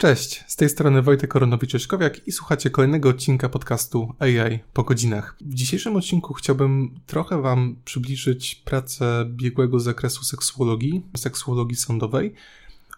Cześć, 0.00 0.44
z 0.46 0.56
tej 0.56 0.68
strony 0.68 1.02
Wojtek 1.02 1.34
Koronowicz-Ośkowiak 1.34 2.20
i 2.26 2.32
słuchacie 2.32 2.70
kolejnego 2.70 3.08
odcinka 3.08 3.48
podcastu 3.48 4.14
AI 4.18 4.58
po 4.72 4.82
godzinach. 4.82 5.36
W 5.40 5.54
dzisiejszym 5.54 5.96
odcinku 5.96 6.34
chciałbym 6.34 7.00
trochę 7.06 7.42
Wam 7.42 7.76
przybliżyć 7.84 8.54
pracę 8.54 9.24
biegłego 9.28 9.80
zakresu 9.80 10.24
seksuologii, 10.24 11.02
seksuologii 11.16 11.76
sądowej, 11.76 12.34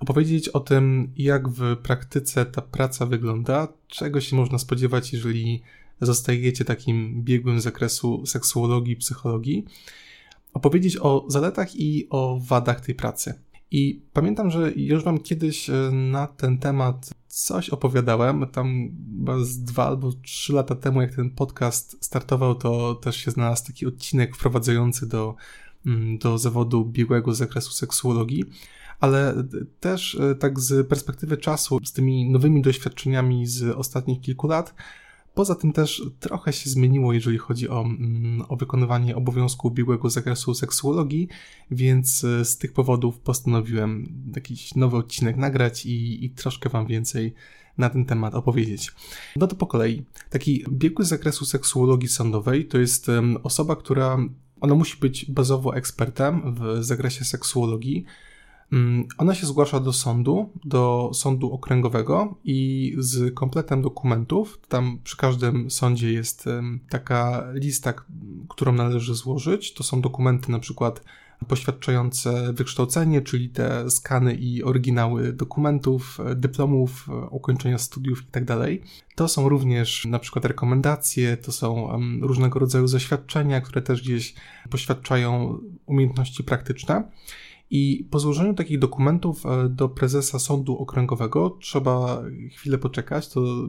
opowiedzieć 0.00 0.48
o 0.48 0.60
tym, 0.60 1.12
jak 1.16 1.48
w 1.48 1.76
praktyce 1.76 2.46
ta 2.46 2.62
praca 2.62 3.06
wygląda, 3.06 3.68
czego 3.88 4.20
się 4.20 4.36
można 4.36 4.58
spodziewać, 4.58 5.12
jeżeli 5.12 5.62
zostajecie 6.00 6.64
takim 6.64 7.22
biegłym 7.22 7.60
zakresu 7.60 8.26
seksuologii, 8.26 8.96
psychologii, 8.96 9.64
opowiedzieć 10.54 10.96
o 11.00 11.24
zaletach 11.28 11.76
i 11.76 12.06
o 12.10 12.40
wadach 12.42 12.80
tej 12.80 12.94
pracy. 12.94 13.34
I 13.72 14.02
pamiętam, 14.12 14.50
że 14.50 14.72
już 14.76 15.04
Wam 15.04 15.18
kiedyś 15.18 15.70
e, 15.70 15.90
na 15.92 16.26
ten 16.26 16.58
temat 16.58 17.10
coś 17.28 17.70
opowiadałem. 17.70 18.46
Tam 18.46 18.88
chyba 19.18 19.44
z 19.44 19.58
dwa 19.58 19.86
albo 19.86 20.12
trzy 20.12 20.52
lata 20.52 20.74
temu, 20.74 21.00
jak 21.02 21.14
ten 21.14 21.30
podcast 21.30 22.04
startował, 22.04 22.54
to 22.54 22.94
też 22.94 23.16
się 23.16 23.30
znalazł 23.30 23.66
taki 23.66 23.86
odcinek 23.86 24.36
wprowadzający 24.36 25.08
do, 25.08 25.34
mm, 25.86 26.18
do 26.18 26.38
zawodu 26.38 26.84
biegłego 26.84 27.34
z 27.34 27.38
zakresu 27.38 27.72
seksuologii. 27.72 28.44
Ale 29.00 29.34
też 29.80 30.14
e, 30.14 30.34
tak 30.34 30.60
z 30.60 30.88
perspektywy 30.88 31.36
czasu, 31.36 31.78
z 31.84 31.92
tymi 31.92 32.30
nowymi 32.30 32.62
doświadczeniami 32.62 33.46
z 33.46 33.62
ostatnich 33.62 34.20
kilku 34.20 34.46
lat, 34.46 34.74
Poza 35.34 35.54
tym 35.54 35.72
też 35.72 36.02
trochę 36.20 36.52
się 36.52 36.70
zmieniło, 36.70 37.12
jeżeli 37.12 37.38
chodzi 37.38 37.68
o, 37.68 37.80
mm, 37.80 38.42
o 38.48 38.56
wykonywanie 38.56 39.16
obowiązku 39.16 39.70
biegłego 39.70 40.10
zakresu 40.10 40.54
seksuologii, 40.54 41.28
więc 41.70 42.24
e, 42.24 42.44
z 42.44 42.58
tych 42.58 42.72
powodów 42.72 43.18
postanowiłem 43.18 44.22
jakiś 44.36 44.74
nowy 44.74 44.96
odcinek 44.96 45.36
nagrać 45.36 45.86
i, 45.86 46.24
i 46.24 46.30
troszkę 46.30 46.68
Wam 46.68 46.86
więcej 46.86 47.34
na 47.78 47.90
ten 47.90 48.04
temat 48.04 48.34
opowiedzieć. 48.34 48.92
No 49.36 49.46
to 49.46 49.56
po 49.56 49.66
kolei. 49.66 50.02
Taki 50.30 50.64
biegły 50.70 51.04
z 51.04 51.08
zakresu 51.08 51.44
seksuologii 51.44 52.08
sądowej 52.08 52.66
to 52.66 52.78
jest 52.78 53.06
osoba, 53.42 53.76
która 53.76 54.18
ona 54.60 54.74
musi 54.74 54.96
być 55.00 55.30
bazowo 55.30 55.76
ekspertem 55.76 56.54
w 56.54 56.84
zakresie 56.84 57.24
seksuologii, 57.24 58.04
ona 59.18 59.34
się 59.34 59.46
zgłasza 59.46 59.80
do 59.80 59.92
sądu, 59.92 60.50
do 60.64 61.10
sądu 61.14 61.52
okręgowego 61.52 62.34
i 62.44 62.92
z 62.98 63.34
kompletem 63.34 63.82
dokumentów. 63.82 64.60
Tam 64.68 64.98
przy 65.04 65.16
każdym 65.16 65.70
sądzie 65.70 66.12
jest 66.12 66.44
taka 66.88 67.46
lista, 67.54 67.94
którą 68.48 68.72
należy 68.72 69.14
złożyć. 69.14 69.74
To 69.74 69.82
są 69.82 70.00
dokumenty 70.00 70.52
na 70.52 70.58
przykład 70.58 71.04
poświadczające 71.48 72.52
wykształcenie, 72.52 73.22
czyli 73.22 73.48
te 73.48 73.90
skany 73.90 74.34
i 74.34 74.62
oryginały 74.62 75.32
dokumentów, 75.32 76.18
dyplomów, 76.36 77.08
ukończenia 77.30 77.78
studiów 77.78 78.22
itd. 78.22 78.56
Tak 78.56 78.68
to 79.14 79.28
są 79.28 79.48
również 79.48 80.04
na 80.04 80.18
przykład 80.18 80.44
rekomendacje, 80.44 81.36
to 81.36 81.52
są 81.52 81.88
różnego 82.20 82.58
rodzaju 82.58 82.86
zaświadczenia, 82.86 83.60
które 83.60 83.82
też 83.82 84.02
gdzieś 84.02 84.34
poświadczają 84.70 85.58
umiejętności 85.86 86.44
praktyczne. 86.44 87.10
I 87.74 88.08
po 88.10 88.18
złożeniu 88.18 88.54
takich 88.54 88.78
dokumentów 88.78 89.46
e, 89.46 89.68
do 89.68 89.88
prezesa 89.88 90.38
sądu 90.38 90.78
okręgowego 90.78 91.58
trzeba 91.60 92.22
chwilę 92.50 92.78
poczekać. 92.78 93.28
To 93.28 93.68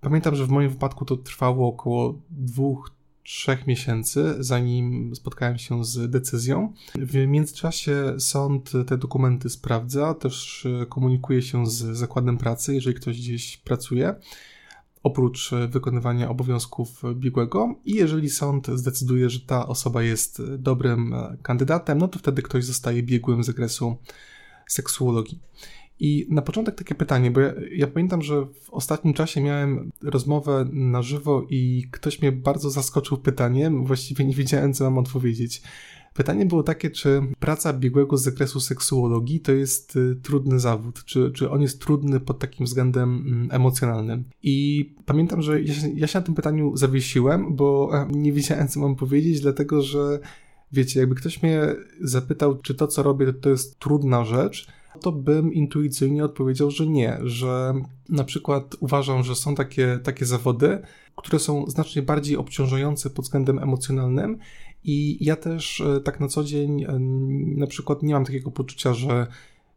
pamiętam, 0.00 0.36
że 0.36 0.46
w 0.46 0.50
moim 0.50 0.68
wypadku 0.68 1.04
to 1.04 1.16
trwało 1.16 1.68
około 1.68 2.18
dwóch, 2.30 2.90
trzech 3.22 3.66
miesięcy, 3.66 4.34
zanim 4.38 5.14
spotkałem 5.14 5.58
się 5.58 5.84
z 5.84 6.10
decyzją. 6.10 6.72
W 6.94 7.26
międzyczasie 7.26 8.14
sąd 8.18 8.72
te 8.86 8.98
dokumenty 8.98 9.50
sprawdza, 9.50 10.14
też 10.14 10.66
e, 10.66 10.86
komunikuje 10.86 11.42
się 11.42 11.66
z 11.66 11.96
zakładem 11.96 12.38
pracy, 12.38 12.74
jeżeli 12.74 12.96
ktoś 12.96 13.18
gdzieś 13.18 13.56
pracuje 13.56 14.14
oprócz 15.02 15.52
e, 15.52 15.68
wykonywania 15.68 16.30
obowiązków 16.30 17.02
biegłego 17.14 17.74
i 17.84 17.94
jeżeli 17.94 18.30
sąd 18.30 18.66
zdecyduje, 18.66 19.30
że 19.30 19.40
ta 19.40 19.68
osoba 19.68 20.02
jest 20.02 20.42
dobrym 20.58 21.14
e, 21.14 21.36
kandydatem, 21.42 21.98
no 21.98 22.08
to 22.08 22.18
wtedy 22.18 22.42
ktoś 22.42 22.64
zostaje 22.64 23.02
biegłym 23.02 23.44
z 23.44 23.46
zakresu 23.46 23.96
seksuologii. 24.66 25.38
I 26.00 26.26
na 26.30 26.42
początek 26.42 26.74
takie 26.74 26.94
pytanie, 26.94 27.30
bo 27.30 27.40
ja, 27.40 27.52
ja, 27.76 27.86
pamiętam, 27.86 28.22
że 28.22 28.46
w 28.46 28.70
ostatnim 28.70 29.14
czasie 29.14 29.40
miałem 29.40 29.90
rozmowę 30.02 30.68
na 30.72 31.02
żywo 31.02 31.46
i 31.50 31.86
ktoś 31.90 32.22
mnie 32.22 32.32
bardzo 32.32 32.70
zaskoczył 32.70 33.18
pytaniem, 33.18 33.84
właściwie 33.84 34.24
nie 34.24 34.34
wiedziałem, 34.34 34.72
co 34.74 34.84
mam 34.84 34.98
odpowiedzieć. 34.98 35.62
Pytanie 36.14 36.46
było 36.46 36.62
takie, 36.62 36.90
czy 36.90 37.22
praca 37.38 37.72
biegłego 37.72 38.16
z 38.16 38.22
zakresu 38.22 38.60
seksuologii 38.60 39.40
to 39.40 39.52
jest 39.52 39.96
y, 39.96 40.16
trudny 40.22 40.60
zawód, 40.60 41.04
czy, 41.04 41.30
czy 41.34 41.50
on 41.50 41.62
jest 41.62 41.80
trudny 41.80 42.20
pod 42.20 42.38
takim 42.38 42.66
względem 42.66 43.24
mm, 43.26 43.48
emocjonalnym. 43.52 44.24
I 44.42 44.88
pamiętam, 45.06 45.42
że 45.42 45.62
ja 45.62 45.74
się, 45.74 45.88
ja 45.94 46.06
się 46.06 46.18
na 46.18 46.24
tym 46.24 46.34
pytaniu 46.34 46.76
zawiesiłem, 46.76 47.56
bo 47.56 47.90
e, 47.94 48.08
nie 48.10 48.32
wiedziałem, 48.32 48.68
co 48.68 48.80
mam 48.80 48.96
powiedzieć, 48.96 49.40
dlatego 49.40 49.82
że 49.82 50.18
wiecie, 50.72 51.00
jakby 51.00 51.14
ktoś 51.14 51.42
mnie 51.42 51.60
zapytał, 52.00 52.58
czy 52.58 52.74
to, 52.74 52.86
co 52.86 53.02
robię, 53.02 53.32
to, 53.32 53.50
jest 53.50 53.78
trudna 53.78 54.24
rzecz, 54.24 54.66
to 55.00 55.12
bym 55.12 55.52
intuicyjnie 55.52 56.24
odpowiedział, 56.24 56.70
że 56.70 56.86
nie, 56.86 57.18
że 57.22 57.74
na 58.08 58.24
przykład 58.24 58.76
uważam, 58.80 59.22
że 59.22 59.34
są 59.34 59.54
takie, 59.54 59.98
takie 60.02 60.26
zawody, 60.26 60.78
które 61.16 61.38
są 61.38 61.64
znacznie 61.66 62.02
bardziej 62.02 62.36
obciążające 62.36 63.10
pod 63.10 63.24
względem 63.24 63.58
emocjonalnym 63.58 64.38
i 64.84 65.24
ja 65.24 65.36
też 65.36 65.80
e, 65.80 66.00
tak 66.00 66.20
na 66.20 66.28
co 66.28 66.44
dzień 66.44 66.82
e, 66.82 66.98
na 67.56 67.66
przykład 67.66 68.02
nie 68.02 68.14
mam 68.14 68.24
takiego 68.24 68.50
poczucia, 68.50 68.94
że 68.94 69.26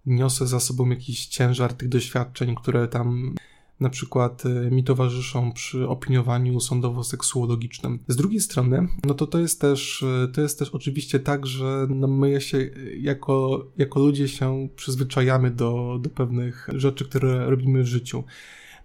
niosę 0.06 0.48
za 0.48 0.60
sobą 0.60 0.90
jakiś 0.90 1.26
ciężar 1.26 1.74
tych 1.74 1.90
doświadczeń, 1.90 2.56
które 2.56 2.88
tam 2.88 3.36
na 3.80 3.90
przykład 3.90 4.44
e, 4.46 4.72
mi 4.72 4.84
towarzyszą 4.84 5.52
przy 5.52 5.88
opiniowaniu 5.88 6.60
sądowo-seksuologicznym. 6.60 8.00
Z 8.08 8.16
drugiej 8.16 8.40
strony, 8.40 8.88
no 9.04 9.14
to 9.14 9.28
to 9.28 9.40
jest 9.40 9.62
też, 9.62 10.06
to 10.34 10.42
jest 10.42 10.60
też 10.60 10.70
oczywiście 10.70 11.20
tak, 11.20 11.46
że 11.46 11.88
no 11.90 12.08
my 12.08 12.42
się 12.42 12.70
jako, 13.00 13.66
jako 13.78 14.00
ludzie 14.00 14.28
się 14.28 14.70
przyzwyczajamy 14.76 15.52
do, 15.52 16.00
do 16.02 16.10
pewnych 16.10 16.68
rzeczy, 16.74 17.06
które 17.06 17.50
robimy 17.50 17.84
w 17.84 17.88
życiu. 17.88 18.24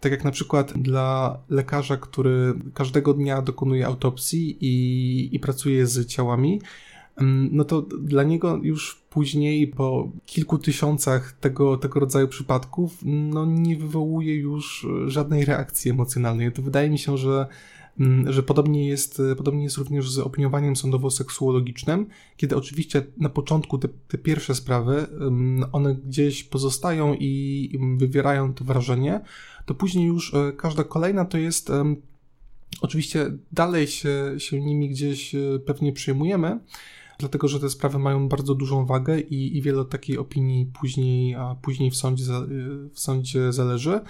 Tak 0.00 0.12
jak 0.12 0.24
na 0.24 0.30
przykład 0.30 0.72
dla 0.78 1.38
lekarza, 1.48 1.96
który 1.96 2.54
każdego 2.74 3.14
dnia 3.14 3.42
dokonuje 3.42 3.86
autopsji 3.86 4.56
i, 4.60 5.36
i 5.36 5.40
pracuje 5.40 5.86
z 5.86 6.06
ciałami, 6.06 6.60
mm, 7.16 7.48
no 7.52 7.64
to 7.64 7.82
dla 7.82 8.22
niego 8.22 8.60
już 8.62 9.02
później, 9.10 9.66
po 9.68 10.10
kilku 10.26 10.58
tysiącach 10.58 11.32
tego, 11.32 11.76
tego 11.76 12.00
rodzaju 12.00 12.28
przypadków, 12.28 12.98
no 13.04 13.46
nie 13.46 13.76
wywołuje 13.76 14.36
już 14.36 14.86
żadnej 15.06 15.44
reakcji 15.44 15.90
emocjonalnej. 15.90 16.52
To 16.52 16.62
wydaje 16.62 16.90
mi 16.90 16.98
się, 16.98 17.18
że 17.18 17.46
Mm, 18.00 18.32
że 18.32 18.42
podobnie 18.42 18.88
jest, 18.88 19.22
podobnie 19.36 19.64
jest 19.64 19.76
również 19.76 20.10
z 20.10 20.18
opiniowaniem 20.18 20.76
sądowo-seksuologicznym, 20.76 22.06
kiedy 22.36 22.56
oczywiście 22.56 23.02
na 23.16 23.28
początku 23.28 23.78
te, 23.78 23.88
te 24.08 24.18
pierwsze 24.18 24.54
sprawy, 24.54 25.06
mm, 25.20 25.64
one 25.72 25.94
gdzieś 25.94 26.44
pozostają 26.44 27.14
i 27.14 27.78
wywierają 27.96 28.54
to 28.54 28.64
wrażenie, 28.64 29.20
to 29.70 29.74
później 29.74 30.06
już 30.06 30.34
e, 30.34 30.52
każda 30.52 30.84
kolejna 30.84 31.24
to 31.24 31.38
jest 31.38 31.70
Oczywiście 32.80 33.32
dalej 33.52 33.86
się, 33.86 34.34
się 34.38 34.60
nimi 34.60 34.88
gdzieś 34.88 35.34
e, 35.34 35.38
pewnie 35.66 35.92
przyjmujemy, 35.92 36.60
dlatego 37.18 37.48
że 37.48 37.60
te 37.60 37.70
sprawy 37.70 37.98
mają 37.98 38.28
bardzo 38.28 38.54
dużą 38.54 38.86
wagę 38.86 39.20
i, 39.20 39.56
i 39.56 39.62
wiele 39.62 39.84
takiej 39.84 40.18
opinii 40.18 40.66
później, 40.66 41.34
a 41.34 41.54
później 41.62 41.90
w 41.90 41.96
sądzie, 41.96 42.24
e, 42.24 42.46
w 42.92 43.00
sądzie 43.00 43.52
zależy, 43.52 44.00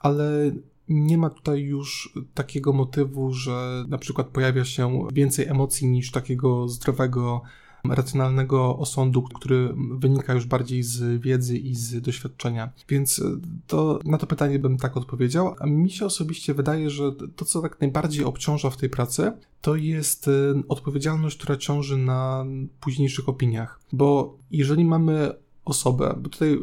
ale 0.00 0.52
nie 0.88 1.18
ma 1.18 1.30
tutaj 1.30 1.60
już 1.60 2.14
takiego 2.34 2.72
motywu, 2.72 3.32
że 3.32 3.84
na 3.88 3.98
przykład 3.98 4.26
pojawia 4.26 4.64
się 4.64 5.08
więcej 5.12 5.46
emocji 5.46 5.88
niż 5.88 6.10
takiego 6.10 6.68
zdrowego, 6.68 7.42
racjonalnego 7.84 8.78
osądu, 8.78 9.22
który 9.22 9.74
wynika 9.98 10.34
już 10.34 10.46
bardziej 10.46 10.82
z 10.82 11.22
wiedzy 11.22 11.58
i 11.58 11.74
z 11.74 12.00
doświadczenia. 12.00 12.70
Więc 12.88 13.22
to 13.66 13.98
na 14.04 14.18
to 14.18 14.26
pytanie 14.26 14.58
bym 14.58 14.76
tak 14.76 14.96
odpowiedział. 14.96 15.54
A 15.58 15.66
mi 15.66 15.90
się 15.90 16.06
osobiście 16.06 16.54
wydaje, 16.54 16.90
że 16.90 17.12
to, 17.36 17.44
co 17.44 17.62
tak 17.62 17.80
najbardziej 17.80 18.24
obciąża 18.24 18.70
w 18.70 18.76
tej 18.76 18.90
pracy, 18.90 19.32
to 19.60 19.76
jest 19.76 20.28
y, 20.28 20.54
odpowiedzialność, 20.68 21.36
która 21.36 21.56
ciąży 21.56 21.96
na 21.96 22.44
późniejszych 22.80 23.28
opiniach. 23.28 23.80
Bo 23.92 24.36
jeżeli 24.50 24.84
mamy 24.84 25.34
osobę, 25.64 26.14
bo 26.20 26.28
tutaj 26.28 26.58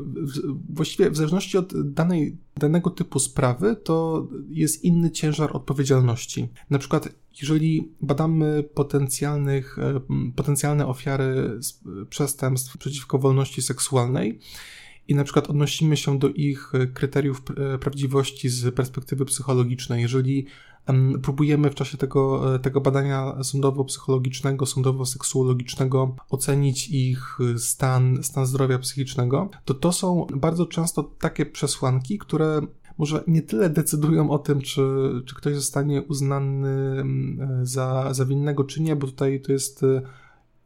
właściwie 0.70 1.12
w 1.12 1.16
zależności 1.16 1.58
od 1.58 1.94
danej, 1.94 2.38
danego 2.58 2.90
typu 2.90 3.20
sprawy, 3.20 3.76
to 3.76 4.28
jest 4.50 4.84
inny 4.84 5.12
ciężar 5.12 5.56
odpowiedzialności. 5.56 6.48
Na 6.70 6.80
przykład, 6.80 7.10
jeżeli 7.42 7.92
badamy 8.02 8.64
potencjalnych, 8.74 9.80
e, 9.80 10.00
potencjalne 10.36 10.88
ofiary 10.88 11.60
przestępstw 12.10 12.78
przeciwko 12.78 13.20
wolności 13.20 13.62
seksualnej, 13.62 14.40
i 15.08 15.16
na 15.16 15.24
przykład 15.24 15.50
odnosimy 15.50 15.98
się 15.98 16.20
do 16.20 16.30
ich 16.30 16.72
kryteriów 16.94 17.42
e, 17.58 17.78
prawdziwości 17.78 18.50
z 18.50 18.76
perspektywy 18.76 19.26
psychologicznej. 19.26 20.02
Jeżeli 20.02 20.46
próbujemy 21.22 21.70
w 21.70 21.76
czasie 21.76 21.98
tego, 21.98 22.56
e, 22.56 22.60
tego 22.60 22.82
badania 22.82 23.36
sądowo-psychologicznego, 23.44 24.66
sądowo-seksuologicznego 24.66 26.16
ocenić 26.30 26.90
ich 26.90 27.38
stan, 27.58 28.24
stan 28.24 28.46
zdrowia 28.46 28.80
psychicznego, 28.80 29.50
to 29.66 29.74
to 29.74 29.92
są 29.92 30.28
bardzo 30.36 30.66
często 30.66 31.04
takie 31.04 31.46
przesłanki, 31.46 32.18
które 32.18 32.62
może 32.98 33.24
nie 33.28 33.42
tyle 33.42 33.70
decydują 33.70 34.30
o 34.30 34.40
tym, 34.40 34.62
czy, 34.62 34.82
czy 35.26 35.36
ktoś 35.36 35.56
zostanie 35.56 36.02
uznany 36.02 37.04
za, 37.62 38.14
za 38.14 38.26
winnego, 38.26 38.64
czy 38.64 38.82
nie, 38.82 38.96
bo 38.96 39.08
tutaj 39.08 39.42
to 39.42 39.52
jest 39.52 39.84
e, 39.84 40.02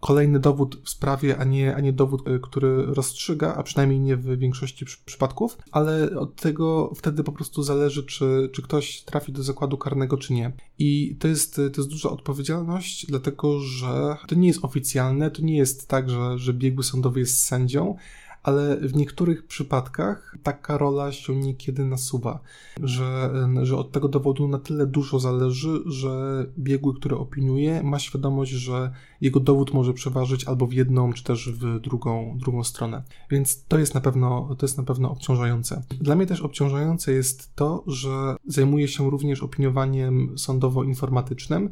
kolejny 0.03 0.39
dowód 0.39 0.81
w 0.83 0.89
sprawie, 0.89 1.37
a 1.37 1.43
nie, 1.43 1.75
a 1.75 1.79
nie 1.79 1.93
dowód, 1.93 2.27
e, 2.27 2.39
który 2.39 2.85
rozstrzyga, 2.85 3.55
a 3.55 3.63
przynajmniej 3.63 3.99
nie 3.99 4.17
w 4.17 4.37
większości 4.39 4.85
przypadków, 5.05 5.57
ale 5.71 6.19
od 6.19 6.35
tego 6.35 6.91
wtedy 6.95 7.23
po 7.23 7.31
prostu 7.31 7.63
zależy, 7.63 8.03
czy, 8.03 8.49
czy 8.53 8.61
ktoś 8.61 9.01
trafi 9.01 9.31
do 9.31 9.43
zakładu 9.43 9.77
karnego, 9.77 10.17
czy 10.17 10.33
nie. 10.33 10.51
I 10.79 11.15
to 11.19 11.27
jest, 11.27 11.55
to 11.55 11.81
jest 11.81 11.89
duża 11.89 12.09
odpowiedzialność, 12.09 13.05
dlatego 13.05 13.59
że 13.59 14.17
to 14.27 14.35
nie 14.35 14.47
jest 14.47 14.65
oficjalne, 14.65 15.31
to 15.31 15.41
nie 15.41 15.57
jest 15.57 15.87
tak, 15.87 16.09
że, 16.09 16.37
że 16.37 16.53
biegły 16.53 16.83
sądowy 16.83 17.19
jest 17.19 17.39
sędzią, 17.39 17.95
ale 18.43 18.77
w 18.77 18.95
niektórych 18.95 19.47
przypadkach 19.47 20.37
taka 20.43 20.77
rola 20.77 21.11
się 21.11 21.35
niekiedy 21.35 21.85
nasuwa, 21.85 22.39
że, 22.83 23.33
że 23.63 23.77
od 23.77 23.91
tego 23.91 24.07
dowodu 24.07 24.47
na 24.47 24.59
tyle 24.59 24.87
dużo 24.87 25.19
zależy, 25.19 25.83
że 25.85 26.45
biegły, 26.59 26.95
który 26.95 27.15
opiniuje, 27.17 27.83
ma 27.83 27.99
świadomość, 27.99 28.51
że 28.51 28.91
jego 29.21 29.39
dowód 29.39 29.73
może 29.73 29.93
przeważyć 29.93 30.45
albo 30.45 30.67
w 30.67 30.73
jedną, 30.73 31.13
czy 31.13 31.23
też 31.23 31.49
w 31.49 31.79
drugą, 31.79 32.37
drugą 32.37 32.63
stronę. 32.63 33.03
Więc 33.29 33.65
to 33.65 33.79
jest 33.79 33.93
na 33.93 34.01
pewno, 34.01 34.55
to 34.57 34.65
jest 34.65 34.77
na 34.77 34.83
pewno 34.83 35.11
obciążające. 35.11 35.83
Dla 36.01 36.15
mnie 36.15 36.25
też 36.25 36.41
obciążające 36.41 37.11
jest 37.11 37.55
to, 37.55 37.83
że 37.87 38.35
zajmuję 38.47 38.87
się 38.87 39.09
również 39.09 39.43
opiniowaniem 39.43 40.35
sądowo-informatycznym, 40.37 41.69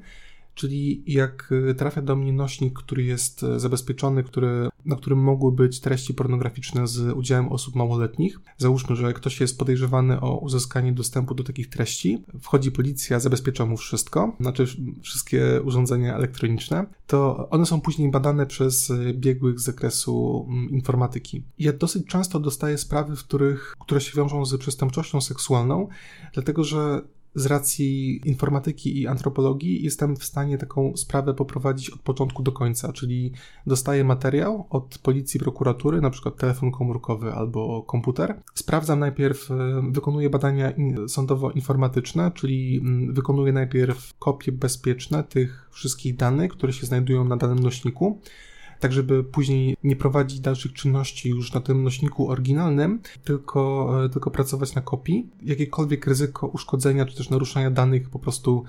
Czyli 0.55 1.03
jak 1.07 1.51
y, 1.51 1.75
trafia 1.75 2.01
do 2.01 2.15
mnie 2.15 2.33
nośnik, 2.33 2.73
który 2.73 3.03
jest 3.03 3.43
y, 3.43 3.59
zabezpieczony, 3.59 4.23
który, 4.23 4.69
na 4.85 4.95
którym 4.95 5.19
mogły 5.19 5.51
być 5.51 5.79
treści 5.79 6.13
pornograficzne 6.13 6.87
z 6.87 7.13
udziałem 7.13 7.49
osób 7.49 7.75
małoletnich, 7.75 8.39
załóżmy, 8.57 8.95
że 8.95 9.13
ktoś 9.13 9.41
jest 9.41 9.59
podejrzewany 9.59 10.21
o 10.21 10.37
uzyskanie 10.37 10.93
dostępu 10.93 11.35
do 11.35 11.43
takich 11.43 11.69
treści, 11.69 12.23
wchodzi 12.41 12.71
policja, 12.71 13.19
zabezpiecza 13.19 13.65
mu 13.65 13.77
wszystko, 13.77 14.35
znaczy 14.39 14.65
wszystkie 15.01 15.61
urządzenia 15.65 16.15
elektroniczne, 16.15 16.85
to 17.07 17.49
one 17.49 17.65
są 17.65 17.81
później 17.81 18.11
badane 18.11 18.45
przez 18.45 18.89
y, 18.89 19.13
biegłych 19.13 19.59
z 19.59 19.63
zakresu 19.63 20.45
mm, 20.49 20.69
informatyki. 20.69 21.43
Ja 21.59 21.73
dosyć 21.73 22.07
często 22.07 22.39
dostaję 22.39 22.77
sprawy, 22.77 23.15
w 23.15 23.23
których, 23.23 23.75
które 23.79 24.01
się 24.01 24.17
wiążą 24.17 24.45
z 24.45 24.57
przestępczością 24.57 25.21
seksualną, 25.21 25.87
dlatego 26.33 26.63
że 26.63 27.01
z 27.35 27.45
racji 27.45 28.21
informatyki 28.25 29.01
i 29.01 29.07
antropologii 29.07 29.83
jestem 29.83 30.15
w 30.15 30.23
stanie 30.23 30.57
taką 30.57 30.97
sprawę 30.97 31.33
poprowadzić 31.33 31.89
od 31.89 32.01
początku 32.01 32.43
do 32.43 32.51
końca, 32.51 32.93
czyli 32.93 33.31
dostaję 33.67 34.03
materiał 34.03 34.67
od 34.69 34.97
policji, 34.97 35.39
prokuratury, 35.39 36.01
na 36.01 36.09
przykład 36.09 36.37
telefon 36.37 36.71
komórkowy 36.71 37.33
albo 37.33 37.83
komputer. 37.83 38.41
Sprawdzam 38.53 38.99
najpierw, 38.99 39.51
e, 39.51 39.81
wykonuję 39.91 40.29
badania 40.29 40.73
sądowo-informatyczne, 41.07 42.31
czyli 42.31 42.77
mm, 42.77 43.13
wykonuję 43.13 43.53
najpierw 43.53 44.13
kopie 44.19 44.51
bezpieczne 44.51 45.23
tych 45.23 45.69
wszystkich 45.71 46.15
danych, 46.15 46.51
które 46.51 46.73
się 46.73 46.85
znajdują 46.85 47.23
na 47.23 47.37
danym 47.37 47.59
nośniku 47.59 48.21
tak 48.81 48.93
żeby 48.93 49.23
później 49.23 49.77
nie 49.83 49.95
prowadzić 49.95 50.39
dalszych 50.39 50.73
czynności 50.73 51.29
już 51.29 51.53
na 51.53 51.61
tym 51.61 51.83
nośniku 51.83 52.29
oryginalnym, 52.29 53.01
tylko, 53.23 53.89
e, 54.05 54.09
tylko 54.09 54.31
pracować 54.31 54.75
na 54.75 54.81
kopii. 54.81 55.29
Jakiekolwiek 55.41 56.07
ryzyko 56.07 56.47
uszkodzenia 56.47 57.05
czy 57.05 57.17
też 57.17 57.29
naruszania 57.29 57.71
danych 57.71 58.09
po 58.09 58.19
prostu 58.19 58.63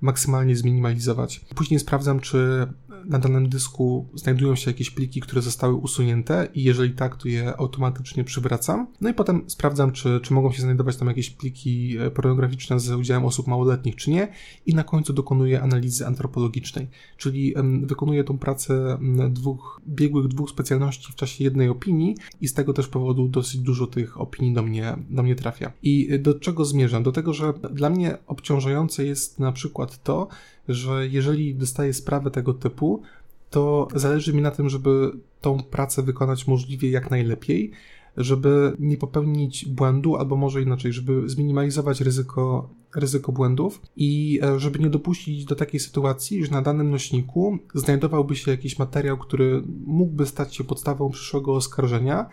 maksymalnie 0.00 0.56
zminimalizować. 0.56 1.40
Później 1.54 1.80
sprawdzam, 1.80 2.20
czy 2.20 2.66
na 3.04 3.18
danym 3.18 3.48
dysku 3.48 4.08
znajdują 4.14 4.54
się 4.54 4.70
jakieś 4.70 4.90
pliki, 4.90 5.20
które 5.20 5.42
zostały 5.42 5.74
usunięte 5.74 6.48
i 6.54 6.62
jeżeli 6.62 6.92
tak, 6.92 7.16
to 7.16 7.28
je 7.28 7.56
automatycznie 7.56 8.24
przywracam. 8.24 8.86
No 9.00 9.08
i 9.08 9.14
potem 9.14 9.44
sprawdzam, 9.46 9.92
czy, 9.92 10.20
czy 10.22 10.34
mogą 10.34 10.52
się 10.52 10.62
znajdować 10.62 10.96
tam 10.96 11.08
jakieś 11.08 11.30
pliki 11.30 11.98
e, 11.98 12.10
pornograficzne 12.10 12.80
z 12.80 12.90
udziałem 12.90 13.24
osób 13.24 13.46
małoletnich, 13.46 13.96
czy 13.96 14.10
nie 14.10 14.28
i 14.66 14.74
na 14.74 14.84
końcu 14.84 15.12
dokonuję 15.12 15.62
analizy 15.62 16.06
antropologicznej, 16.06 16.88
czyli 17.16 17.54
wykonuję 17.82 18.24
tą 18.24 18.38
pracę 18.38 18.98
dwóch 19.30 19.80
biegłych, 19.88 20.28
dwóch 20.28 20.50
specjalności 20.50 21.12
w 21.12 21.14
czasie 21.14 21.44
jednej 21.44 21.68
opinii 21.68 22.16
i 22.40 22.48
z 22.48 22.54
tego 22.54 22.72
też 22.72 22.88
powodu 22.88 23.28
dosyć 23.28 23.60
dużo 23.60 23.86
tych 23.86 24.20
opinii 24.20 24.54
do 24.54 24.62
mnie, 24.62 24.96
do 25.10 25.22
mnie 25.22 25.34
trafia. 25.34 25.72
I 25.82 26.18
do 26.18 26.34
czego 26.34 26.64
zmierzam? 26.64 27.02
Do 27.02 27.12
tego, 27.12 27.32
że 27.32 27.52
dla 27.72 27.90
mnie 27.90 28.18
obciążające 28.26 29.04
jest 29.04 29.38
na 29.38 29.52
przykład 29.52 29.87
to, 29.96 30.28
że 30.68 31.08
jeżeli 31.08 31.54
dostaję 31.54 31.92
sprawę 31.92 32.30
tego 32.30 32.54
typu, 32.54 33.02
to 33.50 33.88
zależy 33.94 34.32
mi 34.32 34.42
na 34.42 34.50
tym, 34.50 34.68
żeby 34.68 35.10
tą 35.40 35.62
pracę 35.62 36.02
wykonać 36.02 36.46
możliwie 36.46 36.90
jak 36.90 37.10
najlepiej, 37.10 37.72
żeby 38.16 38.76
nie 38.78 38.96
popełnić 38.96 39.66
błędu, 39.66 40.16
albo 40.16 40.36
może 40.36 40.62
inaczej, 40.62 40.92
żeby 40.92 41.28
zminimalizować 41.28 42.00
ryzyko, 42.00 42.68
ryzyko 42.94 43.32
błędów 43.32 43.82
i 43.96 44.40
e, 44.42 44.60
żeby 44.60 44.78
nie 44.78 44.90
dopuścić 44.90 45.44
do 45.44 45.54
takiej 45.54 45.80
sytuacji, 45.80 46.44
że 46.44 46.50
na 46.50 46.62
danym 46.62 46.90
nośniku 46.90 47.58
znajdowałby 47.74 48.36
się 48.36 48.50
jakiś 48.50 48.78
materiał, 48.78 49.18
który 49.18 49.62
mógłby 49.86 50.26
stać 50.26 50.56
się 50.56 50.64
podstawą 50.64 51.10
przyszłego 51.10 51.54
oskarżenia, 51.54 52.28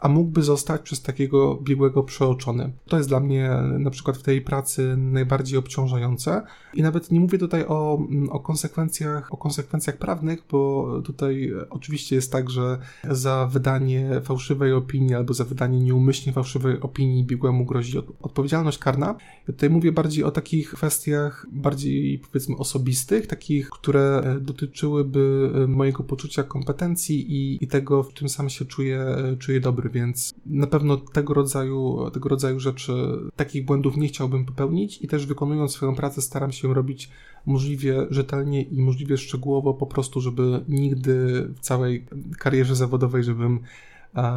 a 0.00 0.08
mógłby 0.08 0.42
zostać 0.42 0.80
przez 0.80 1.02
takiego 1.02 1.58
biegłego 1.62 2.02
przeoczony. 2.02 2.72
To 2.86 2.96
jest 2.96 3.08
dla 3.08 3.20
mnie 3.20 3.50
na 3.78 3.90
przykład 3.90 4.16
w 4.16 4.22
tej 4.22 4.40
pracy 4.40 4.96
najbardziej 4.96 5.58
obciążające 5.58 6.42
i 6.74 6.82
nawet 6.82 7.10
nie 7.12 7.20
mówię 7.20 7.38
tutaj 7.38 7.64
o, 7.68 7.98
mm, 8.10 8.30
o 8.30 8.40
konsekwencjach, 8.40 9.34
o 9.34 9.36
konsekwencjach 9.36 9.96
prawnych, 9.96 10.44
bo 10.50 10.88
tutaj 11.04 11.52
oczywiście 11.70 12.16
jest 12.16 12.32
tak, 12.32 12.50
że 12.50 12.78
za 13.10 13.48
wydanie 13.52 14.20
fałszywej 14.24 14.72
opinii 14.72 15.14
albo 15.14 15.34
za 15.34 15.44
wydanie 15.44 15.80
nieumyślnie 15.80 16.32
fałszywej 16.32 16.80
opinii 16.80 17.24
biegłemu 17.24 17.64
grozi 17.64 17.98
odpowiedzialność 18.22 18.78
karna. 18.78 19.06
Ja 19.48 19.54
tutaj 19.54 19.70
mówię 19.70 19.92
bardziej 19.92 20.24
o 20.24 20.30
takich 20.30 20.70
kwestiach 20.70 21.46
bardziej 21.52 22.18
powiedzmy 22.18 22.56
osobistych, 22.56 23.26
takich, 23.26 23.70
które 23.70 24.22
e, 24.24 24.40
dotyczyłyby 24.40 25.50
e, 25.54 25.66
mojego 25.66 26.02
poczucia 26.04 26.42
kompetencji 26.42 27.32
i, 27.32 27.64
i 27.64 27.68
tego, 27.68 28.02
w 28.02 28.14
czym 28.14 28.28
sam 28.28 28.50
się 28.50 28.64
czuję, 28.64 29.00
e, 29.00 29.36
czuję 29.36 29.60
dobry 29.60 29.87
więc 29.88 30.34
na 30.46 30.66
pewno 30.66 30.96
tego 30.96 31.34
rodzaju, 31.34 32.10
tego 32.10 32.28
rodzaju 32.28 32.60
rzeczy, 32.60 32.92
takich 33.36 33.64
błędów 33.64 33.96
nie 33.96 34.08
chciałbym 34.08 34.44
popełnić 34.44 35.02
i 35.02 35.08
też 35.08 35.26
wykonując 35.26 35.72
swoją 35.72 35.94
pracę 35.94 36.22
staram 36.22 36.52
się 36.52 36.74
robić 36.74 37.10
możliwie 37.46 38.06
rzetelnie 38.10 38.62
i 38.62 38.82
możliwie 38.82 39.16
szczegółowo, 39.16 39.74
po 39.74 39.86
prostu, 39.86 40.20
żeby 40.20 40.64
nigdy 40.68 41.48
w 41.56 41.60
całej 41.60 42.06
karierze 42.38 42.76
zawodowej, 42.76 43.24
żebym 43.24 43.60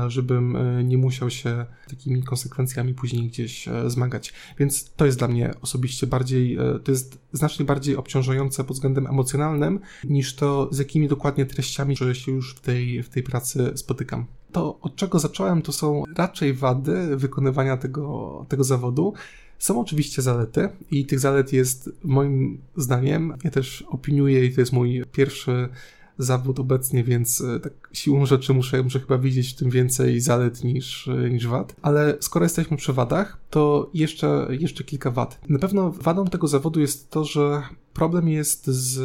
żebym 0.07 0.55
e, 0.55 0.83
nie 0.83 0.97
musiał 0.97 1.29
się 1.29 1.65
takimi 1.89 2.23
konsekwencjami 2.23 2.93
później 2.93 3.27
gdzieś 3.27 3.67
e, 3.67 3.89
zmagać. 3.89 4.33
Więc 4.59 4.93
to 4.93 5.05
jest 5.05 5.17
dla 5.17 5.27
mnie 5.27 5.53
osobiście 5.61 6.07
bardziej, 6.07 6.55
e, 6.55 6.79
to 6.83 6.91
jest 6.91 7.19
znacznie 7.31 7.65
bardziej 7.65 7.95
obciążające 7.95 8.63
pod 8.63 8.75
względem 8.75 9.07
emocjonalnym, 9.07 9.79
niż 10.03 10.35
to, 10.35 10.69
z 10.71 10.79
jakimi 10.79 11.07
dokładnie 11.07 11.45
treściami 11.45 11.95
że 11.95 12.15
się 12.15 12.31
już 12.31 12.55
w 12.55 12.59
tej, 12.59 13.03
w 13.03 13.09
tej 13.09 13.23
pracy 13.23 13.71
spotykam. 13.75 14.25
To, 14.51 14.79
od 14.91 14.95
czego 14.95 15.19
zacząłem, 15.19 15.61
to 15.61 15.71
są 15.71 16.03
raczej 16.15 16.53
wady 16.53 17.17
wykonywania 17.17 17.77
tego, 17.77 18.45
tego 18.49 18.63
zawodu. 18.63 19.13
Są 19.59 19.81
oczywiście 19.81 20.21
zalety 20.21 20.69
i 20.91 21.05
tych 21.05 21.19
zalet 21.19 21.53
jest 21.53 21.89
moim 22.03 22.61
zdaniem, 22.75 23.33
ja 23.43 23.51
też 23.51 23.81
opiniuję 23.87 24.45
i 24.45 24.53
to 24.53 24.61
jest 24.61 24.73
mój 24.73 25.03
pierwszy 25.11 25.69
zawód 26.17 26.59
obecnie, 26.59 27.03
więc 27.03 27.41
e, 27.41 27.59
tak 27.59 27.73
siłą 27.93 28.25
rzeczy 28.25 28.53
muszę, 28.53 28.83
muszę 28.83 28.99
chyba 28.99 29.17
widzieć 29.17 29.53
w 29.53 29.55
tym 29.55 29.69
więcej 29.69 30.19
zalet 30.19 30.63
niż, 30.63 31.09
niż 31.31 31.47
wad. 31.47 31.75
Ale 31.81 32.17
skoro 32.19 32.45
jesteśmy 32.45 32.77
przy 32.77 32.93
wadach, 32.93 33.37
to 33.49 33.89
jeszcze, 33.93 34.47
jeszcze 34.49 34.83
kilka 34.83 35.11
wad. 35.11 35.39
Na 35.49 35.59
pewno 35.59 35.91
wadą 35.91 36.25
tego 36.25 36.47
zawodu 36.47 36.79
jest 36.79 37.09
to, 37.09 37.23
że 37.23 37.61
problem 37.93 38.29
jest 38.29 38.67
z 38.67 38.99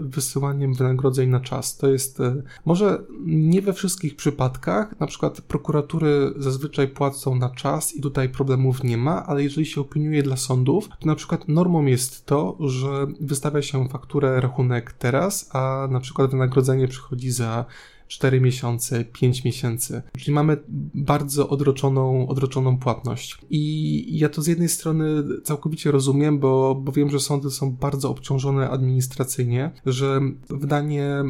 wysyłaniem 0.00 0.74
wynagrodzeń 0.74 1.30
na 1.30 1.40
czas. 1.40 1.76
To 1.76 1.88
jest 1.88 2.20
e, 2.20 2.42
może 2.64 3.02
nie 3.26 3.62
we 3.62 3.72
wszystkich 3.72 4.16
przypadkach, 4.16 5.00
na 5.00 5.06
przykład 5.06 5.40
prokuratury 5.40 6.32
zazwyczaj 6.36 6.88
płacą 6.88 7.34
na 7.34 7.50
czas 7.50 7.94
i 7.94 8.00
tutaj 8.00 8.28
problemów 8.28 8.84
nie 8.84 8.96
ma, 8.96 9.26
ale 9.26 9.42
jeżeli 9.42 9.66
się 9.66 9.80
opiniuje 9.80 10.22
dla 10.22 10.36
sądów, 10.36 10.88
to 10.88 11.06
na 11.06 11.14
przykład 11.14 11.48
normą 11.48 11.86
jest 11.86 12.26
to, 12.26 12.56
że 12.60 13.06
wystawia 13.20 13.62
się 13.62 13.88
fakturę, 13.88 14.40
rachunek 14.40 14.92
teraz, 14.92 15.50
a 15.52 15.88
na 15.90 16.00
przykład 16.00 16.30
wynagrodzenie 16.30 16.88
przychodzi 16.88 17.30
za 17.30 17.64
4 18.10 18.40
miesiące, 18.40 19.04
5 19.04 19.44
miesięcy. 19.44 20.02
Czyli 20.18 20.32
mamy 20.32 20.56
bardzo 20.94 21.48
odroczoną, 21.48 22.28
odroczoną 22.28 22.78
płatność. 22.78 23.38
I 23.50 24.18
ja 24.18 24.28
to 24.28 24.42
z 24.42 24.46
jednej 24.46 24.68
strony 24.68 25.04
całkowicie 25.44 25.90
rozumiem, 25.90 26.38
bo, 26.38 26.74
bo 26.74 26.92
wiem, 26.92 27.10
że 27.10 27.20
sądy 27.20 27.50
są 27.50 27.72
bardzo 27.72 28.10
obciążone 28.10 28.70
administracyjnie, 28.70 29.70
że 29.86 30.20
wydanie 30.48 31.24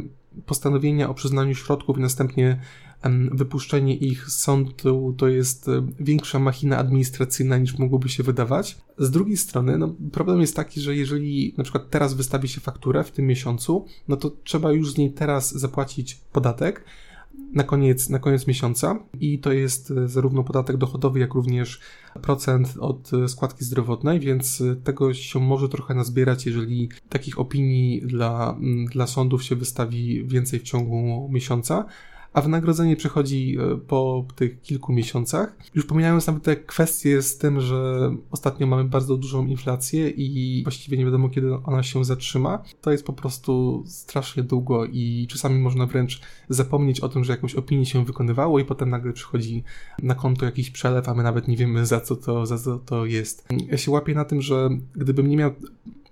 postanowienia 0.47 1.11
o 1.11 1.15
przyznaniu 1.15 1.55
środków 1.55 1.99
i 1.99 2.01
następnie 2.01 2.61
wypuszczenie 3.33 3.97
ich 3.97 4.31
z 4.31 4.39
sądu 4.39 5.15
to 5.19 5.29
jest 5.29 5.71
większa 6.01 6.39
machina 6.39 6.79
administracyjna 6.79 7.59
niż 7.59 7.79
mogłoby 7.79 8.09
się 8.09 8.23
wydawać. 8.23 8.79
Z 8.99 9.11
drugiej 9.11 9.37
strony, 9.37 9.79
no, 9.79 9.95
problem 10.13 10.41
jest 10.41 10.57
taki, 10.57 10.81
że 10.81 10.97
jeżeli 10.97 11.55
na 11.57 11.65
przykład 11.65 11.91
teraz 11.91 12.15
wystawi 12.15 12.49
się 12.49 12.61
fakturę 12.61 13.05
w 13.05 13.11
tym 13.11 13.27
miesiącu, 13.27 13.85
no 14.09 14.17
to 14.17 14.31
trzeba 14.45 14.73
już 14.73 14.93
z 14.93 14.99
niej 14.99 15.13
teraz 15.13 15.53
zapłacić 15.53 16.15
podatek, 16.33 16.85
na 17.53 17.65
koniec, 17.65 18.09
na 18.09 18.19
koniec 18.19 18.47
miesiąca 18.47 18.99
i 19.21 19.39
to 19.39 19.53
jest 19.53 19.91
e, 19.91 20.09
zarówno 20.09 20.45
podatek 20.45 20.77
dochodowy, 20.77 21.21
jak 21.21 21.35
również 21.35 21.81
procent 22.23 22.75
od 22.81 23.11
e, 23.15 23.29
składki 23.29 23.65
zdrowotnej, 23.65 24.21
więc 24.21 24.61
e, 24.61 24.77
tego 24.77 25.15
się 25.15 25.41
może 25.41 25.69
trochę 25.69 25.95
nazbierać, 25.95 26.47
jeżeli 26.47 26.89
takich 27.09 27.39
opinii 27.39 28.03
dla, 28.03 28.57
dla 28.93 29.07
sądów 29.07 29.45
się 29.45 29.57
wystawi 29.57 30.25
więcej 30.25 30.61
w 30.61 30.63
ciągu 30.63 31.29
miesiąca 31.33 31.87
a 32.33 32.41
wynagrodzenie 32.41 32.97
przychodzi 32.97 33.57
e, 33.59 33.77
po 33.77 34.27
tych 34.37 34.63
kilku 34.63 34.93
miesiącach. 34.93 35.57
Już 35.75 35.87
pomijając 35.87 36.27
nawet 36.27 36.43
te 36.43 36.57
kwestie 36.57 37.23
z 37.23 37.39
tym, 37.39 37.61
że 37.61 38.11
ostatnio 38.31 38.67
mamy 38.67 38.85
bardzo 38.85 39.17
dużą 39.17 39.47
inflację 39.47 40.11
i 40.11 40.63
właściwie 40.63 40.99
nie 40.99 41.05
wiadomo, 41.05 41.29
kiedy 41.29 41.55
ona 41.55 41.83
się 41.83 42.05
zatrzyma, 42.05 42.63
to 42.81 42.93
jest 42.93 43.05
po 43.05 43.13
prostu 43.13 43.85
strasznie 43.87 44.43
długo 44.43 44.87
i 44.87 45.27
czasami 45.31 45.59
można 45.59 45.87
wręcz 45.87 46.21
zapomnieć 46.49 47.01
o 47.01 47.09
tym, 47.09 47.25
że 47.25 47.33
jakąś 47.33 47.55
opinię 47.55 47.87
się 47.87 48.05
wykonywało 48.05 48.59
i 48.59 48.65
potem 48.65 48.91
nagle 48.91 49.13
przychodzi 49.13 49.65
na 50.03 50.15
konto 50.15 50.45
jakiś 50.45 50.71
przelew, 50.71 51.09
a 51.09 51.15
my 51.15 51.23
nawet 51.23 51.49
nie 51.49 51.57
wiemy 51.57 51.87
za 51.87 52.01
co 52.01 52.17
to, 52.17 52.47
za 52.47 52.59
co 52.59 52.79
to 52.79 53.07
jest. 53.07 53.49
Ja 53.71 53.77
się 53.77 53.91
łapię 53.91 54.15
na 54.15 54.25
tym, 54.25 54.43
że 54.43 54.71
gdybym 54.97 55.29
nie 55.29 55.37
miał 55.37 55.53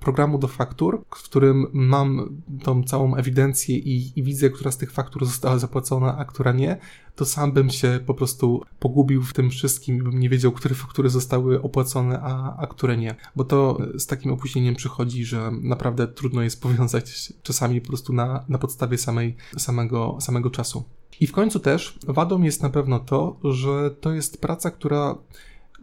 programu 0.00 0.38
do 0.38 0.48
faktur, 0.48 1.04
w 1.10 1.22
którym 1.22 1.66
mam 1.72 2.36
tą 2.62 2.84
całą 2.84 3.16
ewidencję 3.16 3.76
i, 3.76 4.12
i, 4.16 4.22
widzę, 4.22 4.50
która 4.50 4.70
z 4.70 4.76
tych 4.76 4.92
faktur 4.92 5.26
została 5.26 5.58
zapłacona, 5.58 6.18
a 6.18 6.24
która 6.24 6.52
nie, 6.52 6.78
to 7.16 7.24
sam 7.24 7.52
bym 7.52 7.70
się 7.70 8.00
po 8.06 8.14
prostu 8.14 8.62
pogubił 8.78 9.22
w 9.22 9.32
tym 9.32 9.50
wszystkim 9.50 9.96
i 9.96 10.02
bym 10.02 10.20
nie 10.20 10.28
wiedział, 10.28 10.52
które 10.52 10.74
faktury 10.74 11.10
zostały 11.10 11.62
opłacone, 11.62 12.20
a, 12.22 12.56
a 12.56 12.66
które 12.66 12.96
nie. 12.96 13.14
Bo 13.36 13.44
to 13.44 13.78
z 13.98 14.06
takim 14.06 14.32
opóźnieniem 14.32 14.74
przychodzi, 14.74 15.24
że 15.24 15.50
naprawdę 15.62 16.08
trudno 16.08 16.42
jest 16.42 16.62
powiązać 16.62 17.32
czasami 17.42 17.80
po 17.80 17.88
prostu 17.88 18.12
na, 18.12 18.44
na 18.48 18.58
podstawie 18.58 18.98
samej, 18.98 19.36
samego, 19.56 20.18
samego 20.20 20.50
czasu. 20.50 20.84
I 21.20 21.26
w 21.26 21.32
końcu 21.32 21.60
też 21.60 21.98
wadą 22.06 22.42
jest 22.42 22.62
na 22.62 22.70
pewno 22.70 22.98
to, 22.98 23.36
że 23.44 23.90
to 23.90 24.12
jest 24.12 24.40
praca, 24.40 24.70
która 24.70 25.14